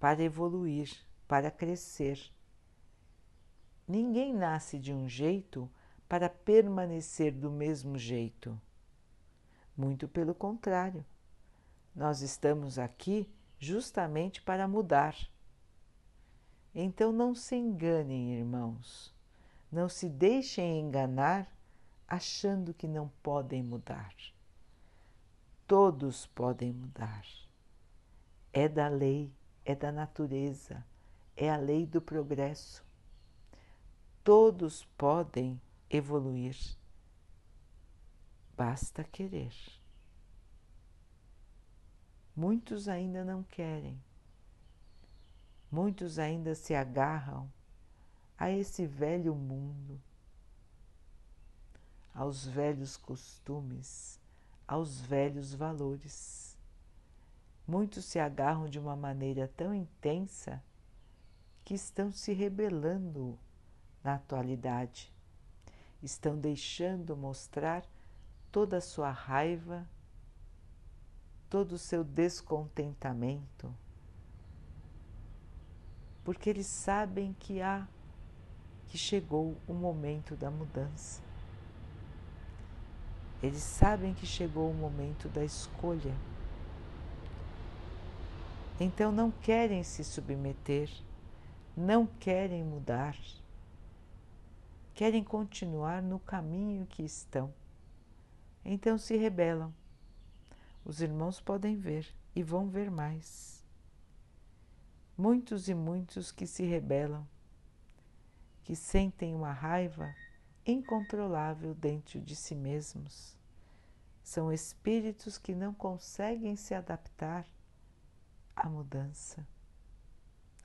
para 0.00 0.24
evoluir, 0.24 0.90
para 1.28 1.52
crescer. 1.52 2.18
Ninguém 3.86 4.34
nasce 4.34 4.76
de 4.76 4.92
um 4.92 5.08
jeito 5.08 5.70
para 6.08 6.28
permanecer 6.28 7.30
do 7.30 7.48
mesmo 7.48 7.96
jeito. 7.96 8.60
Muito 9.76 10.08
pelo 10.08 10.34
contrário, 10.34 11.04
nós 11.94 12.20
estamos 12.20 12.78
aqui 12.78 13.30
justamente 13.58 14.42
para 14.42 14.66
mudar. 14.66 15.16
Então 16.74 17.12
não 17.12 17.34
se 17.34 17.54
enganem, 17.54 18.34
irmãos, 18.34 19.14
não 19.70 19.88
se 19.88 20.08
deixem 20.08 20.80
enganar 20.80 21.48
achando 22.08 22.74
que 22.74 22.88
não 22.88 23.08
podem 23.22 23.62
mudar. 23.62 24.14
Todos 25.66 26.26
podem 26.26 26.72
mudar. 26.72 27.24
É 28.52 28.68
da 28.68 28.88
lei, 28.88 29.32
é 29.64 29.74
da 29.74 29.90
natureza, 29.90 30.84
é 31.36 31.50
a 31.50 31.56
lei 31.56 31.86
do 31.86 32.00
progresso. 32.00 32.84
Todos 34.22 34.84
podem 34.96 35.60
evoluir. 35.88 36.56
Basta 38.56 39.02
querer. 39.04 39.52
Muitos 42.36 42.88
ainda 42.88 43.24
não 43.24 43.42
querem, 43.42 44.02
muitos 45.70 46.18
ainda 46.18 46.54
se 46.54 46.74
agarram 46.74 47.50
a 48.36 48.50
esse 48.50 48.86
velho 48.86 49.34
mundo, 49.34 50.00
aos 52.12 52.44
velhos 52.46 52.96
costumes, 52.96 54.20
aos 54.66 55.00
velhos 55.00 55.54
valores. 55.54 56.58
Muitos 57.66 58.04
se 58.04 58.18
agarram 58.18 58.68
de 58.68 58.78
uma 58.78 58.96
maneira 58.96 59.48
tão 59.56 59.72
intensa 59.72 60.62
que 61.64 61.74
estão 61.74 62.10
se 62.10 62.32
rebelando 62.32 63.38
na 64.02 64.16
atualidade 64.16 65.14
estão 66.04 66.38
deixando 66.38 67.16
mostrar 67.16 67.84
toda 68.52 68.76
a 68.76 68.80
sua 68.80 69.10
raiva, 69.10 69.88
todo 71.54 71.74
o 71.74 71.78
seu 71.78 72.02
descontentamento, 72.02 73.72
porque 76.24 76.50
eles 76.50 76.66
sabem 76.66 77.32
que 77.38 77.62
há 77.62 77.86
que 78.88 78.98
chegou 78.98 79.56
o 79.68 79.72
momento 79.72 80.34
da 80.34 80.50
mudança. 80.50 81.22
Eles 83.40 83.62
sabem 83.62 84.14
que 84.14 84.26
chegou 84.26 84.68
o 84.68 84.74
momento 84.74 85.28
da 85.28 85.44
escolha. 85.44 86.12
Então 88.80 89.12
não 89.12 89.30
querem 89.30 89.84
se 89.84 90.02
submeter, 90.02 90.90
não 91.76 92.04
querem 92.04 92.64
mudar 92.64 93.16
querem 94.92 95.22
continuar 95.22 96.02
no 96.02 96.18
caminho 96.18 96.84
que 96.84 97.04
estão. 97.04 97.54
Então 98.64 98.98
se 98.98 99.16
rebelam. 99.16 99.72
Os 100.84 101.00
irmãos 101.00 101.40
podem 101.40 101.76
ver 101.76 102.06
e 102.36 102.42
vão 102.42 102.68
ver 102.68 102.90
mais. 102.90 103.64
Muitos 105.16 105.68
e 105.68 105.74
muitos 105.74 106.30
que 106.30 106.46
se 106.46 106.64
rebelam, 106.64 107.26
que 108.64 108.76
sentem 108.76 109.34
uma 109.34 109.52
raiva 109.52 110.14
incontrolável 110.66 111.74
dentro 111.74 112.20
de 112.20 112.36
si 112.36 112.54
mesmos. 112.54 113.34
São 114.22 114.52
espíritos 114.52 115.38
que 115.38 115.54
não 115.54 115.72
conseguem 115.72 116.56
se 116.56 116.74
adaptar 116.74 117.46
à 118.54 118.68
mudança, 118.68 119.46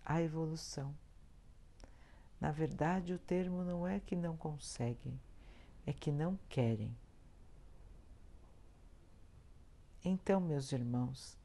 à 0.04 0.22
evolução. 0.22 0.94
Na 2.42 2.52
verdade, 2.52 3.14
o 3.14 3.20
termo 3.20 3.64
não 3.64 3.88
é 3.88 4.00
que 4.00 4.16
não 4.16 4.36
conseguem, 4.36 5.20
é 5.86 5.94
que 5.94 6.12
não 6.12 6.38
querem. 6.50 6.96
Então, 10.04 10.40
meus 10.40 10.72
irmãos, 10.72 11.38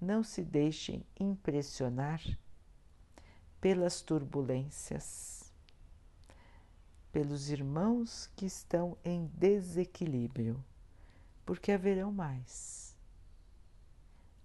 não 0.00 0.22
se 0.22 0.44
deixem 0.44 1.04
impressionar 1.18 2.22
pelas 3.60 4.00
turbulências, 4.00 5.52
pelos 7.10 7.50
irmãos 7.50 8.30
que 8.36 8.46
estão 8.46 8.96
em 9.04 9.26
desequilíbrio, 9.34 10.62
porque 11.44 11.72
haverão 11.72 12.12
mais. 12.12 12.96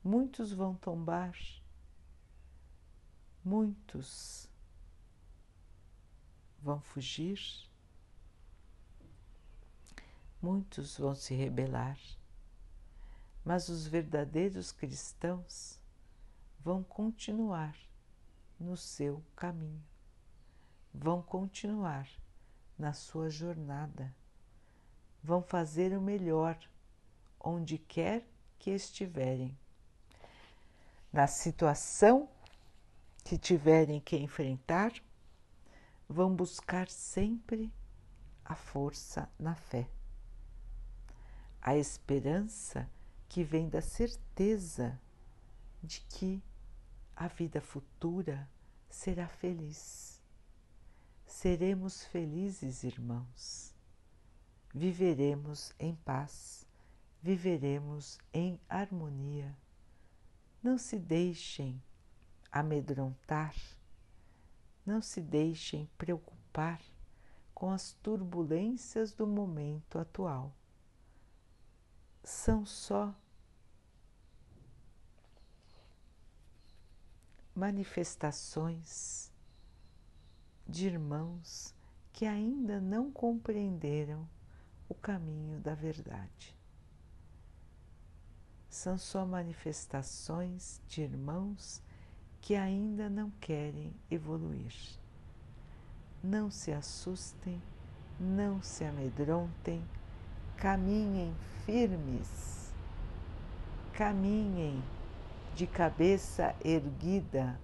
Muitos 0.03 0.51
vão 0.51 0.73
tombar, 0.73 1.37
muitos 3.45 4.49
vão 6.59 6.81
fugir, 6.81 7.39
muitos 10.41 10.97
vão 10.97 11.13
se 11.13 11.35
rebelar, 11.35 11.99
mas 13.43 13.67
os 13.67 13.85
verdadeiros 13.85 14.71
cristãos 14.71 15.79
vão 16.59 16.83
continuar 16.83 17.75
no 18.59 18.77
seu 18.77 19.21
caminho, 19.35 19.83
vão 20.93 21.21
continuar 21.21 22.07
na 22.77 22.93
sua 22.93 23.29
jornada, 23.29 24.15
vão 25.21 25.41
fazer 25.41 25.97
o 25.97 26.01
melhor 26.01 26.57
onde 27.39 27.77
quer 27.77 28.25
que 28.57 28.71
estiverem. 28.71 29.57
Na 31.11 31.27
situação 31.27 32.29
que 33.23 33.37
tiverem 33.37 33.99
que 33.99 34.15
enfrentar, 34.15 34.93
vão 36.07 36.33
buscar 36.33 36.89
sempre 36.89 37.71
a 38.45 38.55
força 38.55 39.29
na 39.37 39.55
fé, 39.55 39.89
a 41.61 41.75
esperança 41.75 42.89
que 43.33 43.43
vem 43.43 43.67
da 43.67 43.81
certeza 43.81 45.01
de 45.81 46.01
que 46.01 46.39
a 47.15 47.27
vida 47.27 47.59
futura 47.59 48.47
será 48.87 49.27
feliz. 49.27 50.21
Seremos 51.25 52.03
felizes, 52.05 52.83
irmãos. 52.83 53.73
Viveremos 54.71 55.73
em 55.79 55.95
paz, 55.95 56.67
viveremos 57.23 58.19
em 58.31 58.61
harmonia. 58.69 59.57
Não 60.61 60.77
se 60.77 60.99
deixem 60.99 61.81
amedrontar, 62.51 63.55
não 64.85 65.01
se 65.01 65.19
deixem 65.19 65.89
preocupar 65.97 66.79
com 67.51 67.71
as 67.71 67.93
turbulências 67.93 69.11
do 69.11 69.25
momento 69.25 69.97
atual. 69.97 70.55
São 72.23 72.63
só 72.63 73.11
manifestações 77.55 79.31
de 80.67 80.87
irmãos 80.87 81.75
que 82.11 82.25
ainda 82.25 82.81
não 82.81 83.11
compreenderam 83.11 84.27
o 84.89 84.95
caminho 84.95 85.59
da 85.59 85.75
verdade. 85.75 86.57
São 88.69 88.97
só 88.97 89.25
manifestações 89.25 90.81
de 90.87 91.01
irmãos 91.01 91.81
que 92.41 92.55
ainda 92.55 93.09
não 93.09 93.29
querem 93.39 93.93
evoluir. 94.09 94.73
Não 96.23 96.49
se 96.49 96.71
assustem, 96.71 97.61
não 98.19 98.61
se 98.61 98.83
amedrontem, 98.83 99.83
caminhem 100.57 101.35
firmes, 101.65 102.73
caminhem 103.93 104.81
de 105.55 105.67
cabeça 105.67 106.55
erguida, 106.65 107.59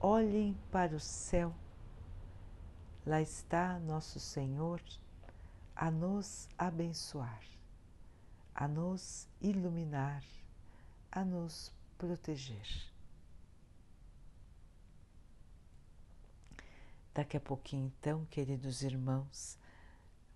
olhem 0.00 0.58
para 0.72 0.96
o 0.96 1.00
céu. 1.00 1.54
Lá 3.06 3.20
está 3.20 3.78
nosso 3.78 4.18
Senhor 4.18 4.82
a 5.76 5.88
nos 5.88 6.48
abençoar, 6.58 7.42
a 8.52 8.66
nos 8.66 9.28
iluminar, 9.40 10.24
a 11.12 11.24
nos 11.24 11.72
proteger. 11.96 12.90
Daqui 17.14 17.36
a 17.36 17.40
pouquinho, 17.40 17.92
então, 17.98 18.24
queridos 18.26 18.82
irmãos, 18.82 19.58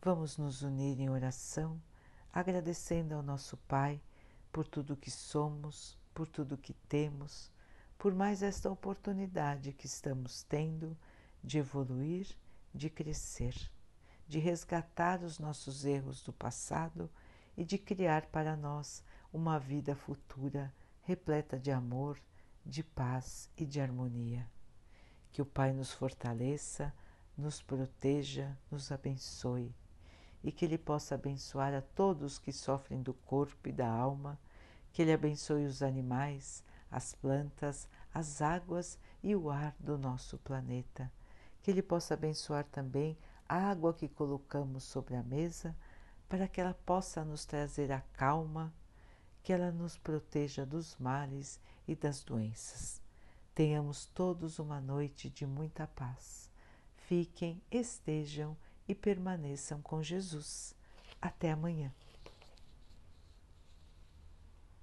vamos 0.00 0.36
nos 0.36 0.62
unir 0.62 1.00
em 1.00 1.10
oração, 1.10 1.82
agradecendo 2.32 3.14
ao 3.14 3.22
nosso 3.22 3.56
Pai 3.56 4.00
por 4.52 4.68
tudo 4.68 4.96
que 4.96 5.10
somos, 5.10 5.98
por 6.16 6.26
tudo 6.26 6.56
que 6.56 6.72
temos, 6.72 7.52
por 7.98 8.14
mais 8.14 8.42
esta 8.42 8.70
oportunidade 8.70 9.74
que 9.74 9.84
estamos 9.84 10.42
tendo 10.44 10.96
de 11.44 11.58
evoluir, 11.58 12.26
de 12.72 12.88
crescer, 12.88 13.54
de 14.26 14.38
resgatar 14.38 15.22
os 15.22 15.38
nossos 15.38 15.84
erros 15.84 16.22
do 16.22 16.32
passado 16.32 17.10
e 17.54 17.66
de 17.66 17.76
criar 17.76 18.28
para 18.28 18.56
nós 18.56 19.04
uma 19.30 19.58
vida 19.58 19.94
futura 19.94 20.74
repleta 21.02 21.58
de 21.58 21.70
amor, 21.70 22.18
de 22.64 22.82
paz 22.82 23.50
e 23.54 23.66
de 23.66 23.78
harmonia. 23.78 24.50
Que 25.30 25.42
o 25.42 25.46
Pai 25.46 25.70
nos 25.74 25.92
fortaleça, 25.92 26.94
nos 27.36 27.60
proteja, 27.60 28.56
nos 28.70 28.90
abençoe 28.90 29.74
e 30.42 30.50
que 30.50 30.64
Ele 30.64 30.78
possa 30.78 31.14
abençoar 31.14 31.74
a 31.74 31.82
todos 31.82 32.38
que 32.38 32.52
sofrem 32.52 33.02
do 33.02 33.12
corpo 33.12 33.68
e 33.68 33.72
da 33.72 33.86
alma 33.86 34.40
que 34.96 35.02
Ele 35.02 35.12
abençoe 35.12 35.66
os 35.66 35.82
animais, 35.82 36.64
as 36.90 37.14
plantas, 37.14 37.86
as 38.14 38.40
águas 38.40 38.98
e 39.22 39.36
o 39.36 39.50
ar 39.50 39.76
do 39.78 39.98
nosso 39.98 40.38
planeta. 40.38 41.12
Que 41.62 41.70
Ele 41.70 41.82
possa 41.82 42.14
abençoar 42.14 42.64
também 42.64 43.14
a 43.46 43.56
água 43.56 43.92
que 43.92 44.08
colocamos 44.08 44.84
sobre 44.84 45.14
a 45.14 45.22
mesa, 45.22 45.76
para 46.30 46.48
que 46.48 46.62
ela 46.62 46.72
possa 46.72 47.22
nos 47.26 47.44
trazer 47.44 47.92
a 47.92 48.00
calma, 48.14 48.72
que 49.42 49.52
ela 49.52 49.70
nos 49.70 49.98
proteja 49.98 50.64
dos 50.64 50.96
males 50.96 51.60
e 51.86 51.94
das 51.94 52.22
doenças. 52.22 52.98
Tenhamos 53.54 54.06
todos 54.06 54.58
uma 54.58 54.80
noite 54.80 55.28
de 55.28 55.44
muita 55.44 55.86
paz. 55.86 56.48
Fiquem, 56.96 57.60
estejam 57.70 58.56
e 58.88 58.94
permaneçam 58.94 59.82
com 59.82 60.02
Jesus. 60.02 60.74
Até 61.20 61.52
amanhã. 61.52 61.92